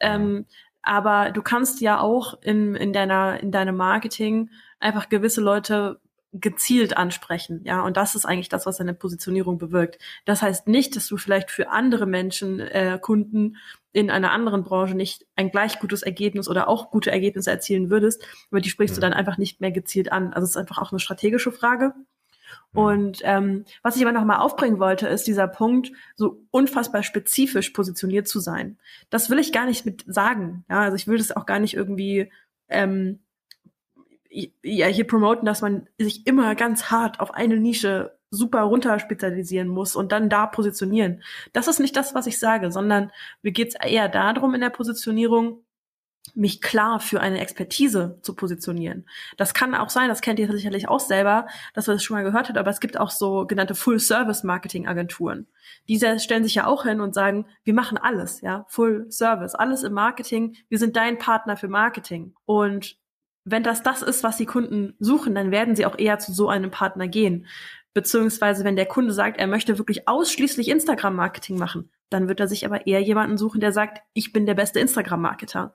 Ähm, 0.00 0.46
aber 0.82 1.30
du 1.30 1.40
kannst 1.40 1.80
ja 1.80 2.00
auch 2.00 2.34
in, 2.42 2.74
in 2.74 2.92
deiner 2.92 3.40
in 3.40 3.50
deinem 3.50 3.76
Marketing 3.76 4.50
einfach 4.80 5.08
gewisse 5.08 5.40
Leute 5.40 6.00
gezielt 6.34 6.96
ansprechen, 6.96 7.60
ja, 7.64 7.82
und 7.82 7.96
das 7.96 8.16
ist 8.16 8.24
eigentlich 8.24 8.48
das, 8.48 8.66
was 8.66 8.80
eine 8.80 8.92
Positionierung 8.92 9.56
bewirkt. 9.56 9.98
Das 10.24 10.42
heißt 10.42 10.66
nicht, 10.66 10.96
dass 10.96 11.06
du 11.06 11.16
vielleicht 11.16 11.50
für 11.50 11.70
andere 11.70 12.06
Menschen, 12.06 12.58
äh, 12.60 12.98
Kunden 13.00 13.56
in 13.92 14.10
einer 14.10 14.32
anderen 14.32 14.64
Branche 14.64 14.96
nicht 14.96 15.24
ein 15.36 15.50
gleich 15.50 15.78
gutes 15.78 16.02
Ergebnis 16.02 16.48
oder 16.48 16.68
auch 16.68 16.90
gute 16.90 17.12
Ergebnisse 17.12 17.52
erzielen 17.52 17.88
würdest, 17.88 18.26
aber 18.50 18.60
die 18.60 18.68
sprichst 18.68 18.96
mhm. 18.96 19.00
du 19.00 19.00
dann 19.02 19.12
einfach 19.12 19.38
nicht 19.38 19.60
mehr 19.60 19.70
gezielt 19.70 20.10
an. 20.10 20.32
Also 20.32 20.44
es 20.44 20.50
ist 20.50 20.56
einfach 20.56 20.78
auch 20.78 20.90
eine 20.90 20.98
strategische 20.98 21.52
Frage. 21.52 21.94
Mhm. 22.72 22.78
Und 22.78 23.18
ähm, 23.22 23.64
was 23.82 23.94
ich 23.96 24.02
aber 24.02 24.12
noch 24.12 24.24
mal 24.24 24.38
aufbringen 24.38 24.80
wollte, 24.80 25.06
ist 25.06 25.28
dieser 25.28 25.46
Punkt, 25.46 25.92
so 26.16 26.40
unfassbar 26.50 27.04
spezifisch 27.04 27.70
positioniert 27.70 28.26
zu 28.26 28.40
sein. 28.40 28.78
Das 29.08 29.30
will 29.30 29.38
ich 29.38 29.52
gar 29.52 29.66
nicht 29.66 29.86
mit 29.86 30.04
sagen. 30.06 30.64
Ja, 30.68 30.80
also 30.80 30.96
ich 30.96 31.06
will 31.06 31.18
das 31.18 31.30
auch 31.30 31.46
gar 31.46 31.60
nicht 31.60 31.74
irgendwie 31.74 32.32
ähm, 32.68 33.20
ja 34.62 34.86
hier 34.86 35.06
promoten, 35.06 35.46
dass 35.46 35.62
man 35.62 35.88
sich 35.98 36.26
immer 36.26 36.54
ganz 36.54 36.90
hart 36.90 37.20
auf 37.20 37.32
eine 37.32 37.56
Nische 37.56 38.18
super 38.30 38.62
runter 38.62 38.98
spezialisieren 38.98 39.68
muss 39.68 39.96
und 39.96 40.12
dann 40.12 40.28
da 40.28 40.46
positionieren. 40.46 41.22
Das 41.52 41.68
ist 41.68 41.78
nicht 41.78 41.96
das, 41.96 42.14
was 42.14 42.26
ich 42.26 42.38
sage, 42.38 42.72
sondern 42.72 43.12
mir 43.42 43.52
geht's 43.52 43.76
eher 43.80 44.08
darum 44.08 44.54
in 44.54 44.60
der 44.60 44.70
Positionierung, 44.70 45.64
mich 46.34 46.60
klar 46.60 47.00
für 47.00 47.20
eine 47.20 47.38
Expertise 47.40 48.18
zu 48.22 48.34
positionieren. 48.34 49.06
Das 49.36 49.54
kann 49.54 49.74
auch 49.74 49.90
sein, 49.90 50.08
das 50.08 50.20
kennt 50.20 50.38
ihr 50.38 50.50
sicherlich 50.50 50.88
auch 50.88 50.98
selber, 50.98 51.46
dass 51.74 51.88
ihr 51.88 51.92
das 51.92 52.02
schon 52.02 52.16
mal 52.16 52.24
gehört 52.24 52.48
habt, 52.48 52.58
aber 52.58 52.70
es 52.70 52.80
gibt 52.80 52.98
auch 52.98 53.10
so 53.10 53.46
genannte 53.46 53.74
Full-Service-Marketing-Agenturen. 53.74 55.46
Diese 55.86 56.18
stellen 56.18 56.42
sich 56.42 56.54
ja 56.54 56.66
auch 56.66 56.84
hin 56.84 57.00
und 57.00 57.14
sagen, 57.14 57.46
wir 57.62 57.74
machen 57.74 57.98
alles, 57.98 58.40
ja, 58.40 58.64
Full 58.68 59.12
Service, 59.12 59.54
alles 59.54 59.82
im 59.82 59.92
Marketing, 59.92 60.56
wir 60.68 60.78
sind 60.78 60.96
dein 60.96 61.18
Partner 61.18 61.56
für 61.56 61.68
Marketing. 61.68 62.34
Und 62.46 62.96
wenn 63.44 63.62
das 63.62 63.82
das 63.82 64.02
ist, 64.02 64.24
was 64.24 64.36
die 64.36 64.46
Kunden 64.46 64.94
suchen, 64.98 65.34
dann 65.34 65.50
werden 65.50 65.76
sie 65.76 65.86
auch 65.86 65.98
eher 65.98 66.18
zu 66.18 66.32
so 66.32 66.48
einem 66.48 66.70
Partner 66.70 67.08
gehen. 67.08 67.46
Beziehungsweise, 67.92 68.64
wenn 68.64 68.76
der 68.76 68.86
Kunde 68.86 69.12
sagt, 69.12 69.38
er 69.38 69.46
möchte 69.46 69.78
wirklich 69.78 70.08
ausschließlich 70.08 70.68
Instagram-Marketing 70.68 71.56
machen, 71.58 71.90
dann 72.10 72.26
wird 72.26 72.40
er 72.40 72.48
sich 72.48 72.66
aber 72.66 72.86
eher 72.86 73.00
jemanden 73.00 73.36
suchen, 73.36 73.60
der 73.60 73.72
sagt, 73.72 74.02
ich 74.14 74.32
bin 74.32 74.46
der 74.46 74.54
beste 74.54 74.80
Instagram-Marketer. 74.80 75.74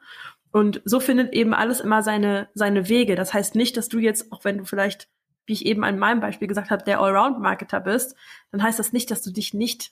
Und 0.52 0.82
so 0.84 1.00
findet 1.00 1.34
eben 1.34 1.54
alles 1.54 1.80
immer 1.80 2.02
seine, 2.02 2.50
seine 2.54 2.90
Wege. 2.90 3.16
Das 3.16 3.34
heißt 3.34 3.56
nicht, 3.56 3.78
dass 3.78 3.88
du 3.88 4.00
jetzt, 4.00 4.32
auch 4.32 4.44
wenn 4.44 4.58
du 4.58 4.66
vielleicht, 4.66 5.08
wie 5.46 5.54
ich 5.54 5.66
eben 5.66 5.84
an 5.84 6.00
meinem 6.00 6.20
Beispiel 6.20 6.48
gesagt 6.48 6.72
habe, 6.72 6.84
der 6.84 7.00
Allround-Marketer 7.00 7.80
bist, 7.80 8.16
dann 8.52 8.64
heißt 8.64 8.80
das 8.80 8.92
nicht, 8.92 9.12
dass 9.12 9.22
du 9.22 9.32
dich 9.32 9.54
nicht 9.54 9.92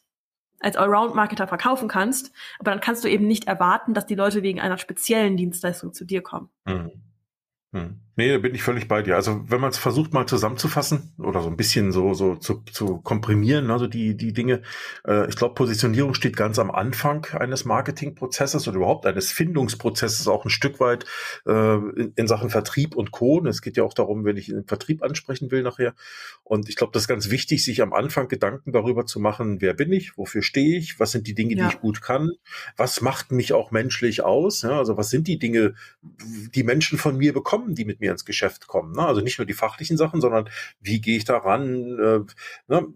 als 0.59 0.75
Allround-Marketer 0.75 1.47
verkaufen 1.47 1.87
kannst, 1.87 2.31
aber 2.59 2.71
dann 2.71 2.79
kannst 2.81 3.03
du 3.03 3.07
eben 3.07 3.27
nicht 3.27 3.47
erwarten, 3.47 3.93
dass 3.93 4.07
die 4.07 4.15
Leute 4.15 4.41
wegen 4.41 4.59
einer 4.59 4.79
speziellen 4.79 5.37
Dienstleistung 5.37 5.93
zu 5.93 6.03
dir 6.03 6.23
kommen. 6.23 6.49
Mhm. 6.65 7.06
Hm. 7.77 7.99
Nee, 8.19 8.31
da 8.31 8.39
bin 8.39 8.55
ich 8.55 8.63
völlig 8.63 8.87
bei 8.87 9.03
dir. 9.03 9.15
Also 9.15 9.43
wenn 9.47 9.61
man 9.61 9.69
es 9.69 9.77
versucht 9.77 10.11
mal 10.11 10.25
zusammenzufassen 10.25 11.13
oder 11.19 11.43
so 11.43 11.49
ein 11.49 11.55
bisschen 11.55 11.91
so 11.91 12.15
so 12.15 12.35
zu, 12.35 12.63
zu 12.63 12.97
komprimieren, 12.97 13.69
also 13.69 13.85
die 13.85 14.17
die 14.17 14.33
Dinge, 14.33 14.63
äh, 15.07 15.29
ich 15.29 15.35
glaube 15.35 15.53
Positionierung 15.53 16.15
steht 16.15 16.35
ganz 16.35 16.57
am 16.57 16.71
Anfang 16.71 17.27
eines 17.33 17.63
Marketingprozesses 17.65 18.67
oder 18.67 18.77
überhaupt 18.77 19.05
eines 19.05 19.31
Findungsprozesses 19.31 20.27
auch 20.27 20.45
ein 20.45 20.49
Stück 20.49 20.79
weit 20.79 21.05
äh, 21.45 21.75
in, 21.75 22.13
in 22.15 22.27
Sachen 22.27 22.49
Vertrieb 22.49 22.95
und 22.95 23.11
Co. 23.11 23.45
Es 23.45 23.61
geht 23.61 23.77
ja 23.77 23.83
auch 23.83 23.93
darum, 23.93 24.25
wenn 24.25 24.35
ich 24.35 24.47
den 24.47 24.65
Vertrieb 24.65 25.03
ansprechen 25.03 25.51
will 25.51 25.61
nachher. 25.61 25.93
Und 26.43 26.69
ich 26.69 26.75
glaube, 26.75 26.93
das 26.93 27.03
ist 27.03 27.07
ganz 27.07 27.29
wichtig, 27.29 27.63
sich 27.63 27.83
am 27.83 27.93
Anfang 27.93 28.29
Gedanken 28.29 28.71
darüber 28.71 29.05
zu 29.05 29.19
machen, 29.19 29.61
wer 29.61 29.75
bin 29.75 29.91
ich, 29.91 30.17
wofür 30.17 30.41
stehe 30.41 30.79
ich, 30.79 30.99
was 30.99 31.11
sind 31.11 31.27
die 31.27 31.35
Dinge, 31.35 31.55
ja. 31.55 31.67
die 31.67 31.75
ich 31.75 31.81
gut 31.81 32.01
kann, 32.01 32.31
was 32.77 33.01
macht 33.01 33.31
mich 33.31 33.53
auch 33.53 33.69
menschlich 33.69 34.23
aus, 34.23 34.63
ja? 34.63 34.77
also 34.77 34.97
was 34.97 35.09
sind 35.09 35.27
die 35.27 35.37
Dinge, 35.37 35.75
die 36.55 36.63
Menschen 36.63 36.97
von 36.97 37.17
mir 37.17 37.33
bekommen, 37.33 37.66
die 37.75 37.85
mit 37.85 37.99
mir 37.99 38.11
ins 38.11 38.25
Geschäft 38.25 38.67
kommen. 38.67 38.93
Ne? 38.93 39.05
Also 39.05 39.21
nicht 39.21 39.37
nur 39.37 39.45
die 39.45 39.53
fachlichen 39.53 39.97
Sachen, 39.97 40.21
sondern 40.21 40.49
wie 40.81 41.01
gehe 41.01 41.17
ich 41.17 41.25
da 41.25 41.37
ran? 41.37 41.97
Äh, 41.99 42.19
ne? 42.67 42.87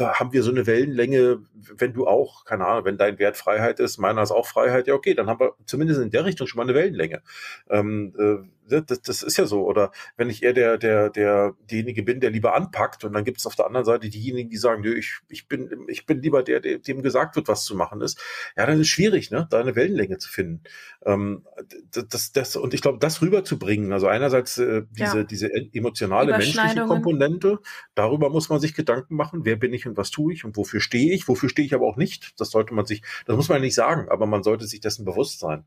Haben 0.00 0.32
wir 0.32 0.42
so 0.42 0.50
eine 0.50 0.66
Wellenlänge, 0.66 1.38
wenn 1.76 1.92
du 1.92 2.06
auch, 2.06 2.44
keine 2.44 2.66
Ahnung, 2.66 2.84
wenn 2.84 2.98
dein 2.98 3.18
Wert 3.18 3.36
Freiheit 3.36 3.80
ist, 3.80 3.98
meiner 3.98 4.22
ist 4.22 4.30
auch 4.30 4.46
Freiheit, 4.46 4.86
ja 4.86 4.94
okay, 4.94 5.14
dann 5.14 5.28
haben 5.28 5.40
wir 5.40 5.54
zumindest 5.66 6.00
in 6.00 6.10
der 6.10 6.24
Richtung 6.24 6.46
schon 6.46 6.58
mal 6.58 6.64
eine 6.64 6.74
Wellenlänge. 6.74 7.22
Ähm, 7.70 8.14
äh, 8.18 8.48
das, 8.68 9.00
das 9.02 9.22
ist 9.22 9.36
ja 9.36 9.46
so. 9.46 9.64
Oder 9.64 9.92
wenn 10.16 10.30
ich 10.30 10.42
eher 10.42 10.52
der, 10.52 10.78
der, 10.78 11.10
der, 11.10 11.54
derjenige 11.70 12.02
bin, 12.02 12.20
der 12.20 12.30
lieber 12.30 12.54
anpackt 12.54 13.04
und 13.04 13.12
dann 13.12 13.24
gibt 13.24 13.38
es 13.38 13.46
auf 13.46 13.56
der 13.56 13.66
anderen 13.66 13.84
Seite 13.84 14.08
diejenigen, 14.08 14.50
die 14.50 14.56
sagen, 14.56 14.82
nö, 14.82 14.94
ich, 14.94 15.18
ich 15.28 15.48
bin, 15.48 15.86
ich 15.88 16.06
bin 16.06 16.20
lieber 16.22 16.42
der, 16.42 16.60
der, 16.60 16.78
dem 16.78 17.02
gesagt 17.02 17.36
wird, 17.36 17.48
was 17.48 17.64
zu 17.64 17.76
machen 17.76 18.00
ist. 18.00 18.20
Ja, 18.56 18.66
dann 18.66 18.76
ist 18.76 18.82
es 18.82 18.88
schwierig, 18.88 19.30
ne, 19.30 19.46
da 19.50 19.60
eine 19.60 19.76
Wellenlänge 19.76 20.18
zu 20.18 20.28
finden. 20.28 20.62
Ähm, 21.04 21.44
das, 21.92 22.32
das, 22.32 22.56
und 22.56 22.74
ich 22.74 22.82
glaube, 22.82 22.98
das 22.98 23.22
rüberzubringen, 23.22 23.92
also 23.92 24.08
einerseits 24.08 24.58
äh, 24.58 24.82
diese, 24.90 25.18
ja. 25.18 25.24
diese 25.24 25.52
emotionale, 25.72 26.32
menschliche 26.32 26.84
Komponente, 26.86 27.60
darüber 27.94 28.30
muss 28.30 28.48
man 28.48 28.60
sich 28.60 28.74
Gedanken 28.74 29.16
machen, 29.16 29.44
wer 29.44 29.56
bin 29.56 29.72
ich 29.72 29.86
und 29.86 29.96
was 29.96 30.10
tue 30.10 30.32
ich 30.32 30.44
und 30.44 30.56
wofür 30.56 30.80
stehe 30.80 31.12
ich, 31.12 31.28
wofür 31.28 31.48
stehe 31.48 31.66
ich 31.66 31.74
aber 31.74 31.86
auch 31.86 31.96
nicht. 31.96 32.38
Das 32.40 32.50
sollte 32.50 32.74
man 32.74 32.86
sich, 32.86 33.02
das 33.26 33.36
muss 33.36 33.48
man 33.48 33.58
ja 33.58 33.62
nicht 33.62 33.74
sagen, 33.74 34.08
aber 34.08 34.26
man 34.26 34.42
sollte 34.42 34.66
sich 34.66 34.80
dessen 34.80 35.04
bewusst 35.04 35.38
sein. 35.38 35.64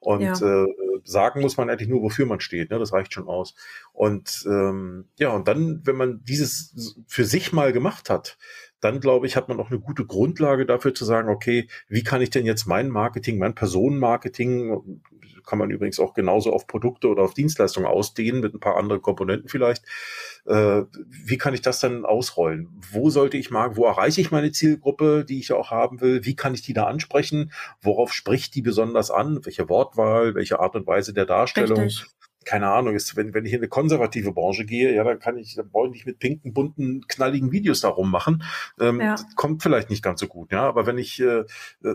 Und 0.00 0.22
ja. 0.22 0.64
äh, 0.64 0.66
sagen 1.04 1.40
muss 1.40 1.56
man 1.56 1.70
eigentlich 1.70 1.88
nur, 1.88 2.02
wofür 2.02 2.26
man 2.26 2.40
steht. 2.42 2.70
Ne? 2.70 2.78
Das 2.78 2.92
reicht 2.92 3.14
schon 3.14 3.28
aus. 3.28 3.54
Und 3.92 4.44
ähm, 4.46 5.06
ja, 5.18 5.30
und 5.30 5.48
dann, 5.48 5.80
wenn 5.84 5.96
man 5.96 6.24
dieses 6.24 6.96
für 7.06 7.24
sich 7.24 7.52
mal 7.52 7.72
gemacht 7.72 8.10
hat, 8.10 8.38
dann 8.80 9.00
glaube 9.00 9.26
ich, 9.26 9.36
hat 9.36 9.48
man 9.48 9.60
auch 9.60 9.70
eine 9.70 9.78
gute 9.78 10.04
Grundlage 10.04 10.66
dafür 10.66 10.92
zu 10.92 11.04
sagen, 11.04 11.28
okay, 11.28 11.68
wie 11.88 12.02
kann 12.02 12.20
ich 12.20 12.30
denn 12.30 12.44
jetzt 12.44 12.66
mein 12.66 12.88
Marketing, 12.88 13.38
mein 13.38 13.54
Personenmarketing, 13.54 15.00
kann 15.46 15.58
man 15.58 15.70
übrigens 15.70 16.00
auch 16.00 16.14
genauso 16.14 16.52
auf 16.52 16.66
Produkte 16.66 17.08
oder 17.08 17.22
auf 17.22 17.34
Dienstleistungen 17.34 17.88
ausdehnen, 17.88 18.40
mit 18.40 18.54
ein 18.54 18.60
paar 18.60 18.76
anderen 18.76 19.02
Komponenten 19.02 19.48
vielleicht, 19.48 19.84
äh, 20.46 20.82
wie 21.08 21.38
kann 21.38 21.54
ich 21.54 21.62
das 21.62 21.80
dann 21.80 22.04
ausrollen? 22.04 22.68
Wo 22.90 23.10
sollte 23.10 23.36
ich 23.36 23.50
mal, 23.50 23.76
wo 23.76 23.84
erreiche 23.84 24.20
ich 24.20 24.30
meine 24.30 24.52
Zielgruppe, 24.52 25.24
die 25.24 25.38
ich 25.38 25.52
auch 25.52 25.70
haben 25.70 26.00
will? 26.00 26.24
Wie 26.24 26.36
kann 26.36 26.54
ich 26.54 26.62
die 26.62 26.74
da 26.74 26.86
ansprechen? 26.86 27.52
Worauf 27.80 28.12
spricht 28.12 28.54
die 28.54 28.62
besonders 28.62 29.10
an? 29.10 29.44
Welche 29.44 29.68
Wortwahl, 29.68 30.34
welche 30.34 30.60
Art 30.60 30.74
und 30.74 30.86
Weise 30.86 31.12
der 31.12 31.26
Darstellung? 31.26 31.80
Richtig 31.80 32.06
keine 32.44 32.68
Ahnung, 32.68 32.94
ist, 32.94 33.16
wenn, 33.16 33.34
wenn 33.34 33.46
ich 33.46 33.52
in 33.52 33.60
eine 33.60 33.68
konservative 33.68 34.32
Branche 34.32 34.64
gehe, 34.64 34.94
ja, 34.94 35.04
dann 35.04 35.18
kann 35.18 35.36
ich, 35.36 35.54
dann 35.54 35.70
brauche 35.70 35.86
ich 35.88 35.92
nicht 35.92 36.06
mit 36.06 36.18
pinken, 36.18 36.52
bunten, 36.52 37.06
knalligen 37.08 37.52
Videos 37.52 37.80
darum 37.80 38.10
machen. 38.10 38.42
Ähm, 38.80 39.00
ja. 39.00 39.16
Kommt 39.36 39.62
vielleicht 39.62 39.90
nicht 39.90 40.02
ganz 40.02 40.20
so 40.20 40.26
gut, 40.26 40.52
ja. 40.52 40.62
Aber 40.62 40.86
wenn 40.86 40.98
ich, 40.98 41.20
äh, 41.20 41.44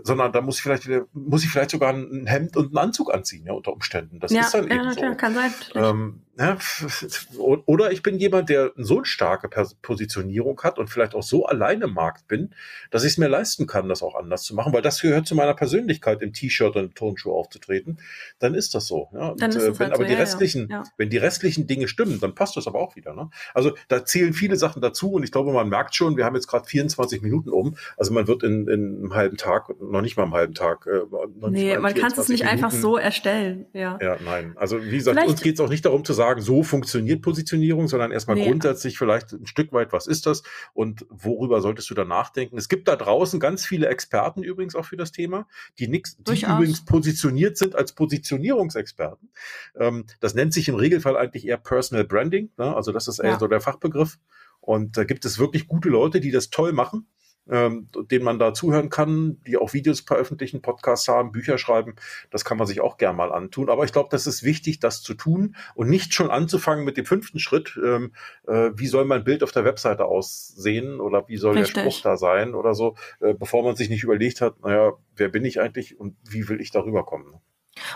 sondern 0.03 0.31
da 0.31 0.41
muss 0.41 0.57
ich 0.57 0.63
vielleicht 0.63 0.89
muss 1.13 1.43
ich 1.43 1.49
vielleicht 1.49 1.71
sogar 1.71 1.93
ein 1.93 2.25
Hemd 2.25 2.57
und 2.57 2.67
einen 2.67 2.77
Anzug 2.77 3.13
anziehen, 3.13 3.45
ja, 3.45 3.53
unter 3.53 3.73
Umständen. 3.73 4.19
Das 4.19 4.31
ja, 4.31 4.41
ist 4.41 4.53
dann 4.53 4.67
ja, 4.67 4.75
eben 4.75 4.93
so. 4.93 5.15
kann 5.15 5.33
sein. 5.33 5.53
Ähm, 5.75 6.21
ja, 6.39 6.57
oder 7.37 7.91
ich 7.91 8.03
bin 8.03 8.19
jemand, 8.19 8.49
der 8.49 8.71
so 8.75 8.97
eine 8.97 9.05
starke 9.05 9.49
Positionierung 9.81 10.61
hat 10.61 10.77
und 10.77 10.87
vielleicht 10.87 11.15
auch 11.15 11.23
so 11.23 11.45
alleine 11.47 11.85
im 11.85 11.93
Markt 11.93 12.27
bin, 12.27 12.53
dass 12.91 13.03
ich 13.03 13.13
es 13.13 13.17
mir 13.17 13.27
leisten 13.27 13.65
kann, 13.65 13.89
das 13.89 14.03
auch 14.03 14.13
anders 14.13 14.43
zu 14.43 14.53
machen, 14.53 14.71
weil 14.71 14.83
das 14.83 15.01
gehört 15.01 15.25
zu 15.25 15.33
meiner 15.33 15.55
Persönlichkeit, 15.55 16.21
im 16.21 16.33
T-Shirt 16.33 16.75
und 16.75 16.83
im 16.83 16.93
Turnschuh 16.93 17.33
aufzutreten. 17.33 17.99
Dann 18.37 18.53
ist 18.53 18.75
das 18.75 18.85
so. 18.85 19.09
Ja. 19.13 19.29
Und, 19.29 19.41
äh, 19.41 19.49
wenn 19.49 19.79
halt 19.79 19.93
aber 19.93 19.97
so, 19.97 20.03
die 20.03 20.13
ja, 20.13 20.19
restlichen, 20.19 20.83
wenn 20.97 21.09
die 21.09 21.17
restlichen 21.17 21.65
Dinge 21.65 21.87
stimmen, 21.87 22.19
dann 22.19 22.35
passt 22.35 22.55
das 22.55 22.67
aber 22.67 22.79
auch 22.79 22.95
wieder. 22.95 23.15
Ne? 23.15 23.31
Also 23.55 23.71
da 23.87 24.05
zählen 24.05 24.33
viele 24.33 24.57
Sachen 24.57 24.81
dazu 24.81 25.13
und 25.13 25.23
ich 25.23 25.31
glaube, 25.31 25.51
man 25.51 25.69
merkt 25.69 25.95
schon, 25.95 26.17
wir 26.17 26.25
haben 26.25 26.35
jetzt 26.35 26.47
gerade 26.47 26.67
24 26.67 27.23
Minuten 27.23 27.49
um. 27.49 27.77
Also 27.97 28.13
man 28.13 28.27
wird 28.27 28.43
in, 28.43 28.67
in 28.67 28.97
einem 28.99 29.15
halben 29.15 29.37
Tag, 29.37 29.69
noch 29.81 30.01
nicht 30.01 30.17
mal 30.17 30.23
einem 30.23 30.35
halben 30.35 30.53
Tag. 30.53 30.85
Äh, 30.85 31.01
nee, 31.49 31.77
man 31.79 31.95
kann 31.95 32.11
es 32.11 32.29
nicht 32.29 32.43
Minuten, 32.43 32.63
einfach 32.63 32.71
so 32.71 32.95
erstellen. 32.95 33.65
Ja, 33.73 33.97
ja 33.99 34.17
nein. 34.23 34.53
Also 34.55 34.83
wie 34.83 34.97
gesagt, 34.97 35.15
Vielleicht, 35.17 35.31
uns 35.31 35.41
geht 35.41 35.55
es 35.55 35.59
auch 35.59 35.69
nicht 35.69 35.83
darum 35.83 36.05
zu 36.05 36.13
sagen, 36.13 36.26
sagen, 36.27 36.41
so 36.41 36.63
funktioniert 36.63 37.21
Positionierung, 37.21 37.87
sondern 37.87 38.11
erstmal 38.11 38.37
nee. 38.37 38.47
grundsätzlich 38.47 38.97
vielleicht 38.97 39.33
ein 39.33 39.47
Stück 39.47 39.71
weit, 39.73 39.93
was 39.93 40.07
ist 40.07 40.25
das 40.25 40.43
und 40.73 41.05
worüber 41.09 41.61
solltest 41.61 41.89
du 41.89 41.93
da 41.93 42.03
nachdenken? 42.03 42.57
Es 42.57 42.69
gibt 42.69 42.87
da 42.87 42.95
draußen 42.95 43.39
ganz 43.39 43.65
viele 43.65 43.87
Experten 43.87 44.43
übrigens 44.43 44.75
auch 44.75 44.85
für 44.85 44.97
das 44.97 45.11
Thema, 45.11 45.47
die 45.79 45.87
nix, 45.87 46.17
die 46.17 46.43
übrigens 46.43 46.85
positioniert 46.85 47.57
sind 47.57 47.75
als 47.75 47.93
Positionierungsexperten. 47.93 49.29
Ähm, 49.79 50.05
das 50.19 50.35
nennt 50.35 50.53
sich 50.53 50.67
im 50.67 50.75
Regelfall 50.75 51.17
eigentlich 51.17 51.47
eher 51.47 51.57
Personal 51.57 52.05
Branding, 52.05 52.49
ne? 52.57 52.75
also 52.75 52.91
das 52.91 53.07
ist 53.07 53.19
eher 53.19 53.31
ja. 53.31 53.39
so 53.39 53.47
der 53.47 53.61
Fachbegriff. 53.61 54.17
Und 54.59 54.97
da 54.97 55.05
gibt 55.05 55.23
es 55.23 55.39
wirklich 55.39 55.67
gute 55.67 55.87
Leute, 55.87 56.19
die 56.19 56.31
das 56.31 56.49
toll 56.49 56.73
machen 56.73 57.07
ähm, 57.49 57.87
denen 58.11 58.25
man 58.25 58.39
da 58.39 58.53
zuhören 58.53 58.89
kann, 58.89 59.37
die 59.47 59.57
auch 59.57 59.73
Videos 59.73 60.01
veröffentlichen, 60.01 60.61
Podcasts 60.61 61.07
haben, 61.07 61.31
Bücher 61.31 61.57
schreiben. 61.57 61.95
Das 62.29 62.45
kann 62.45 62.57
man 62.57 62.67
sich 62.67 62.81
auch 62.81 62.97
gern 62.97 63.15
mal 63.15 63.31
antun. 63.31 63.69
Aber 63.69 63.83
ich 63.83 63.91
glaube, 63.91 64.09
das 64.11 64.27
ist 64.27 64.43
wichtig, 64.43 64.79
das 64.79 65.01
zu 65.01 65.13
tun 65.13 65.55
und 65.75 65.89
nicht 65.89 66.13
schon 66.13 66.29
anzufangen 66.29 66.85
mit 66.85 66.97
dem 66.97 67.05
fünften 67.05 67.39
Schritt. 67.39 67.79
Ähm, 67.83 68.13
äh, 68.47 68.71
wie 68.75 68.87
soll 68.87 69.05
mein 69.05 69.23
Bild 69.23 69.43
auf 69.43 69.51
der 69.51 69.65
Webseite 69.65 70.05
aussehen 70.05 70.99
oder 70.99 71.27
wie 71.27 71.37
soll 71.37 71.57
Richtig. 71.57 71.73
der 71.73 71.81
Spruch 71.81 72.01
da 72.01 72.17
sein 72.17 72.55
oder 72.55 72.73
so, 72.73 72.95
äh, 73.19 73.33
bevor 73.33 73.63
man 73.63 73.75
sich 73.75 73.89
nicht 73.89 74.03
überlegt 74.03 74.41
hat, 74.41 74.61
naja, 74.61 74.93
wer 75.15 75.29
bin 75.29 75.45
ich 75.45 75.59
eigentlich 75.59 75.99
und 75.99 76.15
wie 76.29 76.47
will 76.49 76.61
ich 76.61 76.71
darüber 76.71 77.05
kommen? 77.05 77.39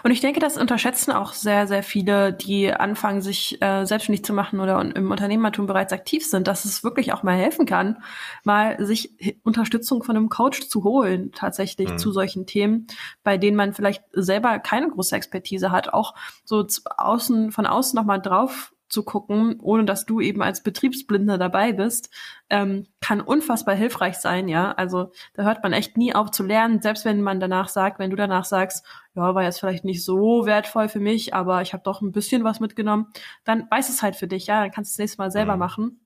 Und 0.03 0.11
ich 0.11 0.21
denke, 0.21 0.39
das 0.39 0.57
unterschätzen 0.57 1.11
auch 1.11 1.33
sehr, 1.33 1.67
sehr 1.67 1.83
viele, 1.83 2.33
die 2.33 2.73
anfangen, 2.73 3.21
sich 3.21 3.61
äh, 3.61 3.85
selbstständig 3.85 4.25
zu 4.25 4.33
machen 4.33 4.59
oder 4.59 4.79
im 4.81 5.11
Unternehmertum 5.11 5.67
bereits 5.67 5.93
aktiv 5.93 6.25
sind, 6.25 6.47
dass 6.47 6.65
es 6.65 6.83
wirklich 6.83 7.13
auch 7.13 7.23
mal 7.23 7.35
helfen 7.35 7.65
kann, 7.65 8.03
mal 8.43 8.83
sich 8.83 9.13
Unterstützung 9.43 10.03
von 10.03 10.15
einem 10.15 10.29
Coach 10.29 10.67
zu 10.67 10.83
holen, 10.83 11.31
tatsächlich 11.33 11.89
mhm. 11.89 11.97
zu 11.97 12.11
solchen 12.11 12.45
Themen, 12.45 12.87
bei 13.23 13.37
denen 13.37 13.57
man 13.57 13.73
vielleicht 13.73 14.03
selber 14.11 14.59
keine 14.59 14.89
große 14.89 15.15
Expertise 15.15 15.71
hat, 15.71 15.93
auch 15.93 16.15
so 16.43 16.65
außen, 16.97 17.51
von 17.51 17.65
außen 17.65 17.95
nochmal 17.95 18.21
drauf 18.21 18.71
zu 18.91 19.03
gucken, 19.03 19.59
ohne 19.61 19.85
dass 19.85 20.05
du 20.05 20.19
eben 20.19 20.41
als 20.41 20.63
Betriebsblinder 20.63 21.37
dabei 21.37 21.73
bist, 21.73 22.09
ähm, 22.49 22.87
kann 22.99 23.21
unfassbar 23.21 23.75
hilfreich 23.75 24.17
sein, 24.17 24.47
ja. 24.47 24.71
Also 24.73 25.11
da 25.33 25.43
hört 25.43 25.63
man 25.63 25.73
echt 25.73 25.97
nie 25.97 26.13
auf 26.13 26.31
zu 26.31 26.43
lernen, 26.43 26.81
selbst 26.81 27.05
wenn 27.05 27.21
man 27.21 27.39
danach 27.39 27.69
sagt, 27.69 27.99
wenn 27.99 28.09
du 28.09 28.15
danach 28.15 28.45
sagst, 28.45 28.85
ja, 29.15 29.33
war 29.33 29.43
jetzt 29.43 29.59
vielleicht 29.59 29.85
nicht 29.85 30.03
so 30.03 30.45
wertvoll 30.45 30.89
für 30.89 30.99
mich, 30.99 31.33
aber 31.33 31.61
ich 31.61 31.73
habe 31.73 31.83
doch 31.83 32.01
ein 32.01 32.11
bisschen 32.11 32.43
was 32.43 32.59
mitgenommen, 32.59 33.07
dann 33.43 33.67
weiß 33.69 33.89
es 33.89 34.01
halt 34.01 34.15
für 34.15 34.27
dich, 34.27 34.47
ja, 34.47 34.61
dann 34.61 34.71
kannst 34.71 34.91
du 34.91 34.93
es 34.95 34.99
nächstes 34.99 35.17
Mal 35.17 35.31
selber 35.31 35.53
mhm. 35.53 35.59
machen 35.59 36.01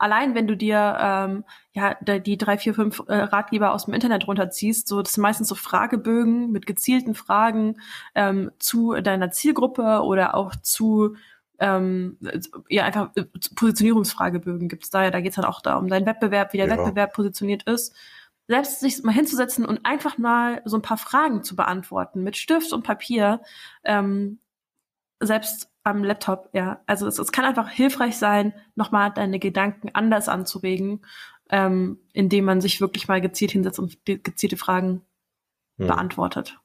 allein 0.00 0.34
wenn 0.34 0.46
du 0.46 0.56
dir 0.56 0.96
ähm, 0.98 1.44
ja 1.72 1.94
die 2.02 2.38
drei, 2.38 2.58
vier, 2.58 2.74
fünf 2.74 3.02
äh, 3.06 3.14
Ratgeber 3.14 3.72
aus 3.72 3.84
dem 3.84 3.94
Internet 3.94 4.26
runterziehst, 4.26 4.88
so 4.88 5.02
das 5.02 5.12
sind 5.12 5.22
meistens 5.22 5.48
so 5.48 5.54
Fragebögen 5.54 6.50
mit 6.50 6.66
gezielten 6.66 7.14
Fragen 7.14 7.76
ähm, 8.14 8.50
zu 8.58 8.94
deiner 8.94 9.30
Zielgruppe 9.30 10.02
oder 10.02 10.34
auch 10.34 10.56
zu 10.56 11.16
ähm, 11.60 12.16
ja 12.68 12.84
einfach 12.84 13.10
äh, 13.14 13.24
Positionierungsfragebögen 13.54 14.68
gibt 14.68 14.84
es 14.84 14.90
da 14.90 15.04
ja, 15.04 15.10
da 15.10 15.20
geht 15.20 15.30
es 15.30 15.36
dann 15.36 15.44
auch 15.44 15.60
da 15.60 15.76
um 15.76 15.88
deinen 15.88 16.06
Wettbewerb, 16.06 16.52
wie 16.52 16.56
der 16.56 16.68
ja. 16.68 16.76
Wettbewerb 16.76 17.12
positioniert 17.12 17.64
ist. 17.64 17.94
Selbst 18.48 18.80
sich 18.80 19.02
mal 19.04 19.12
hinzusetzen 19.12 19.64
und 19.64 19.84
einfach 19.84 20.18
mal 20.18 20.62
so 20.64 20.76
ein 20.76 20.82
paar 20.82 20.96
Fragen 20.96 21.44
zu 21.44 21.54
beantworten 21.54 22.24
mit 22.24 22.36
Stift 22.36 22.72
und 22.72 22.82
Papier, 22.82 23.42
ähm, 23.84 24.40
selbst 25.20 25.70
am 25.84 26.02
Laptop, 26.02 26.48
ja. 26.52 26.80
Also 26.86 27.06
es, 27.06 27.18
es 27.18 27.32
kann 27.32 27.44
einfach 27.44 27.68
hilfreich 27.68 28.16
sein, 28.16 28.54
nochmal 28.74 29.12
deine 29.12 29.38
Gedanken 29.38 29.90
anders 29.92 30.28
anzuregen, 30.28 31.04
ähm, 31.50 31.98
indem 32.12 32.44
man 32.46 32.60
sich 32.60 32.80
wirklich 32.80 33.06
mal 33.06 33.20
gezielt 33.20 33.52
hinsetzt 33.52 33.78
und 33.78 33.98
gezielte 34.04 34.56
Fragen 34.56 35.02
hm. 35.78 35.86
beantwortet. 35.88 36.58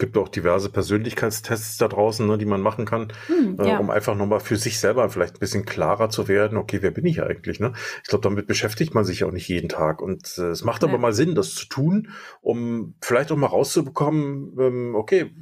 Es 0.00 0.06
gibt 0.06 0.16
auch 0.16 0.28
diverse 0.28 0.70
Persönlichkeitstests 0.70 1.76
da 1.76 1.86
draußen, 1.86 2.26
ne, 2.26 2.38
die 2.38 2.46
man 2.46 2.62
machen 2.62 2.86
kann, 2.86 3.12
hm, 3.26 3.60
äh, 3.60 3.68
ja. 3.68 3.78
um 3.78 3.90
einfach 3.90 4.14
nochmal 4.16 4.40
für 4.40 4.56
sich 4.56 4.80
selber 4.80 5.10
vielleicht 5.10 5.36
ein 5.36 5.40
bisschen 5.40 5.66
klarer 5.66 6.08
zu 6.08 6.26
werden, 6.26 6.56
okay, 6.56 6.78
wer 6.80 6.90
bin 6.90 7.04
ich 7.04 7.22
eigentlich? 7.22 7.60
Ne? 7.60 7.74
Ich 8.02 8.08
glaube, 8.08 8.22
damit 8.22 8.46
beschäftigt 8.46 8.94
man 8.94 9.04
sich 9.04 9.24
auch 9.24 9.30
nicht 9.30 9.46
jeden 9.48 9.68
Tag. 9.68 10.00
Und 10.00 10.38
äh, 10.38 10.46
es 10.46 10.64
macht 10.64 10.84
aber 10.84 10.96
mal 10.96 11.12
Sinn, 11.12 11.34
das 11.34 11.54
zu 11.54 11.66
tun, 11.66 12.08
um 12.40 12.94
vielleicht 13.02 13.30
auch 13.30 13.36
mal 13.36 13.48
rauszubekommen, 13.48 14.56
ähm, 14.58 14.94
okay, 14.94 15.34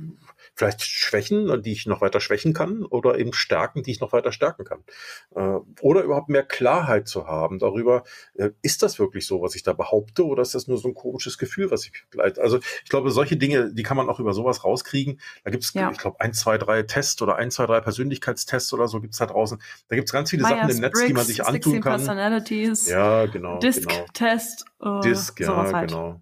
vielleicht 0.54 0.82
Schwächen, 0.82 1.62
die 1.62 1.72
ich 1.72 1.86
noch 1.86 2.00
weiter 2.00 2.20
schwächen 2.20 2.52
kann 2.52 2.84
oder 2.84 3.18
eben 3.18 3.32
Stärken, 3.32 3.82
die 3.82 3.90
ich 3.90 4.00
noch 4.00 4.12
weiter 4.12 4.32
stärken 4.32 4.64
kann. 4.64 4.84
Äh, 5.34 5.58
oder 5.80 6.02
überhaupt 6.02 6.28
mehr 6.28 6.44
Klarheit 6.44 7.08
zu 7.08 7.26
haben 7.26 7.58
darüber, 7.58 8.04
äh, 8.34 8.50
ist 8.62 8.82
das 8.82 8.98
wirklich 8.98 9.26
so, 9.26 9.42
was 9.42 9.54
ich 9.54 9.62
da 9.62 9.72
behaupte 9.72 10.24
oder 10.24 10.42
ist 10.42 10.54
das 10.54 10.66
nur 10.66 10.78
so 10.78 10.88
ein 10.88 10.94
komisches 10.94 11.38
Gefühl, 11.38 11.70
was 11.70 11.84
ich 11.84 11.92
begleite? 12.10 12.40
Also 12.40 12.58
ich 12.58 12.90
glaube, 12.90 13.10
solche 13.10 13.36
Dinge, 13.36 13.72
die 13.72 13.82
kann 13.82 13.96
man 13.96 14.08
auch 14.08 14.20
über 14.20 14.32
sowas 14.32 14.64
rauskriegen. 14.64 15.20
Da 15.44 15.50
gibt 15.50 15.64
es, 15.64 15.72
ja. 15.74 15.90
ich 15.90 15.98
glaube, 15.98 16.20
ein, 16.20 16.32
zwei, 16.32 16.58
drei 16.58 16.82
Tests 16.82 17.20
oder 17.22 17.36
ein, 17.36 17.50
zwei, 17.50 17.66
drei 17.66 17.80
Persönlichkeitstests 17.80 18.72
oder 18.72 18.88
so 18.88 19.00
gibt 19.00 19.14
es 19.14 19.18
da 19.18 19.26
draußen. 19.26 19.60
Da 19.88 19.96
gibt 19.96 20.08
es 20.08 20.12
ganz 20.12 20.30
viele 20.30 20.42
Sachen 20.42 20.70
im 20.70 20.78
Netz, 20.78 21.04
die 21.06 21.12
man 21.12 21.24
sich 21.24 21.44
antun 21.44 21.80
kann. 21.80 21.96
Personalities, 21.96 22.88
ja, 22.88 23.26
genau. 23.26 23.58
Disk-Test. 23.58 24.64
Genau. 24.78 25.00
Disk, 25.00 25.40
ja, 25.40 25.72
halt. 25.72 25.88
genau. 25.88 26.20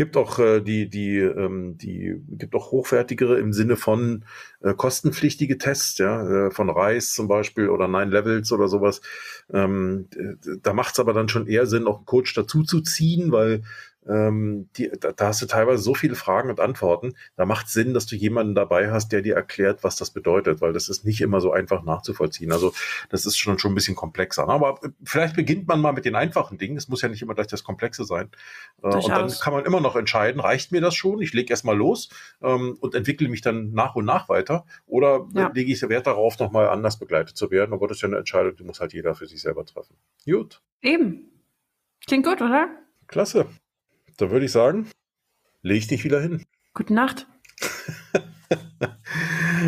Gibt 0.00 0.16
auch 0.16 0.38
äh, 0.38 0.62
die, 0.62 0.88
die, 0.88 1.18
ähm, 1.18 1.76
die 1.76 2.14
gibt 2.30 2.54
auch 2.54 2.70
hochwertigere 2.70 3.38
im 3.38 3.52
Sinne 3.52 3.76
von 3.76 4.24
äh, 4.62 4.72
kostenpflichtige 4.72 5.58
Tests, 5.58 5.98
ja, 5.98 6.46
äh, 6.46 6.50
von 6.50 6.70
RISE 6.70 7.12
zum 7.12 7.28
Beispiel 7.28 7.68
oder 7.68 7.86
Nine 7.86 8.10
Levels 8.10 8.50
oder 8.50 8.66
sowas. 8.66 9.02
Ähm, 9.52 10.08
da 10.62 10.72
macht 10.72 10.94
es 10.94 11.00
aber 11.00 11.12
dann 11.12 11.28
schon 11.28 11.46
eher 11.46 11.66
Sinn, 11.66 11.86
auch 11.86 11.98
einen 11.98 12.06
Coach 12.06 12.32
dazu 12.32 12.62
zu 12.62 12.80
ziehen, 12.80 13.30
weil 13.30 13.60
ähm, 14.08 14.68
die, 14.76 14.90
da, 14.98 15.12
da, 15.12 15.26
hast 15.26 15.42
du 15.42 15.46
teilweise 15.46 15.82
so 15.82 15.94
viele 15.94 16.14
Fragen 16.14 16.48
und 16.50 16.60
Antworten. 16.60 17.14
Da 17.36 17.44
macht 17.44 17.66
es 17.66 17.72
Sinn, 17.72 17.92
dass 17.92 18.06
du 18.06 18.16
jemanden 18.16 18.54
dabei 18.54 18.90
hast, 18.90 19.12
der 19.12 19.20
dir 19.20 19.34
erklärt, 19.34 19.84
was 19.84 19.96
das 19.96 20.10
bedeutet, 20.10 20.60
weil 20.60 20.72
das 20.72 20.88
ist 20.88 21.04
nicht 21.04 21.20
immer 21.20 21.40
so 21.40 21.52
einfach 21.52 21.82
nachzuvollziehen. 21.82 22.52
Also 22.52 22.72
das 23.10 23.26
ist 23.26 23.36
schon 23.36 23.58
schon 23.58 23.72
ein 23.72 23.74
bisschen 23.74 23.96
komplexer. 23.96 24.48
Aber 24.48 24.80
vielleicht 25.04 25.36
beginnt 25.36 25.68
man 25.68 25.80
mal 25.80 25.92
mit 25.92 26.04
den 26.04 26.14
einfachen 26.14 26.56
Dingen. 26.56 26.76
Es 26.76 26.88
muss 26.88 27.02
ja 27.02 27.08
nicht 27.08 27.20
immer 27.20 27.34
gleich 27.34 27.48
das 27.48 27.62
Komplexe 27.62 28.04
sein. 28.04 28.30
Äh, 28.82 28.86
und 28.86 29.08
dann 29.08 29.30
kann 29.30 29.52
man 29.52 29.64
immer 29.64 29.80
noch 29.80 29.96
entscheiden, 29.96 30.40
reicht 30.40 30.72
mir 30.72 30.80
das 30.80 30.94
schon? 30.94 31.20
Ich 31.20 31.34
lege 31.34 31.52
erstmal 31.52 31.76
los 31.76 32.08
ähm, 32.42 32.78
und 32.80 32.94
entwickle 32.94 33.28
mich 33.28 33.42
dann 33.42 33.72
nach 33.72 33.96
und 33.96 34.06
nach 34.06 34.28
weiter. 34.28 34.64
Oder 34.86 35.28
ja. 35.34 35.50
lege 35.52 35.72
ich 35.72 35.80
Wert 35.80 36.06
darauf, 36.06 36.38
nochmal 36.38 36.68
anders 36.68 36.98
begleitet 36.98 37.36
zu 37.36 37.50
werden? 37.50 37.72
Aber 37.72 37.88
das 37.88 37.98
ist 37.98 38.02
ja 38.02 38.08
eine 38.08 38.18
Entscheidung, 38.18 38.54
die 38.56 38.64
muss 38.64 38.80
halt 38.80 38.92
jeder 38.92 39.14
für 39.14 39.26
sich 39.26 39.40
selber 39.40 39.64
treffen. 39.64 39.96
Gut. 40.24 40.62
Eben. 40.82 41.30
Klingt 42.06 42.26
gut, 42.26 42.40
oder? 42.40 42.68
Klasse. 43.06 43.46
Da 44.16 44.30
würde 44.30 44.46
ich 44.46 44.52
sagen, 44.52 44.88
lege 45.62 45.78
ich 45.78 45.86
dich 45.86 46.04
wieder 46.04 46.20
hin. 46.20 46.44
Gute 46.74 46.94
Nacht. 46.94 47.26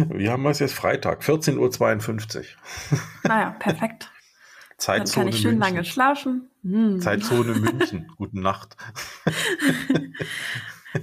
Wir 0.09 0.33
haben 0.33 0.47
es 0.47 0.59
jetzt 0.59 0.75
Freitag, 0.75 1.23
14.52 1.23 2.39
Uhr. 2.39 2.45
Naja, 3.25 3.51
perfekt. 3.59 4.11
Zeitzone 4.79 5.05
Dann 5.05 5.15
kann 5.15 5.29
ich 5.29 5.37
schön 5.41 5.59
München. 5.59 5.75
lange 5.75 5.85
schlafen. 5.85 6.51
Hm. 6.63 7.01
Zeitzone 7.01 7.55
München. 7.55 8.11
Gute 8.17 8.41
Nacht. 8.41 8.77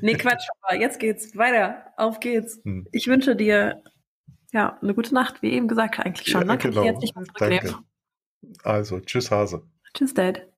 nee, 0.02 0.16
Quatsch, 0.16 0.48
aber 0.62 0.76
jetzt 0.76 1.00
geht's 1.00 1.36
weiter. 1.38 1.86
Auf 1.98 2.20
geht's. 2.20 2.60
Hm. 2.64 2.88
Ich 2.92 3.08
wünsche 3.08 3.36
dir 3.36 3.82
ja 4.52 4.78
eine 4.82 4.94
gute 4.94 5.14
Nacht, 5.14 5.42
wie 5.42 5.52
eben 5.52 5.68
gesagt, 5.68 6.00
eigentlich 6.00 6.30
schon. 6.30 6.42
Ja, 6.42 6.54
ne? 6.54 6.58
genau. 6.58 6.84
Jetzt 6.84 7.02
nicht 7.02 7.16
mehr 7.16 7.26
Danke. 7.38 7.76
Also, 8.64 9.00
tschüss 9.00 9.32
Hase. 9.32 9.64
Tschüss, 9.94 10.14
Dad. 10.14 10.42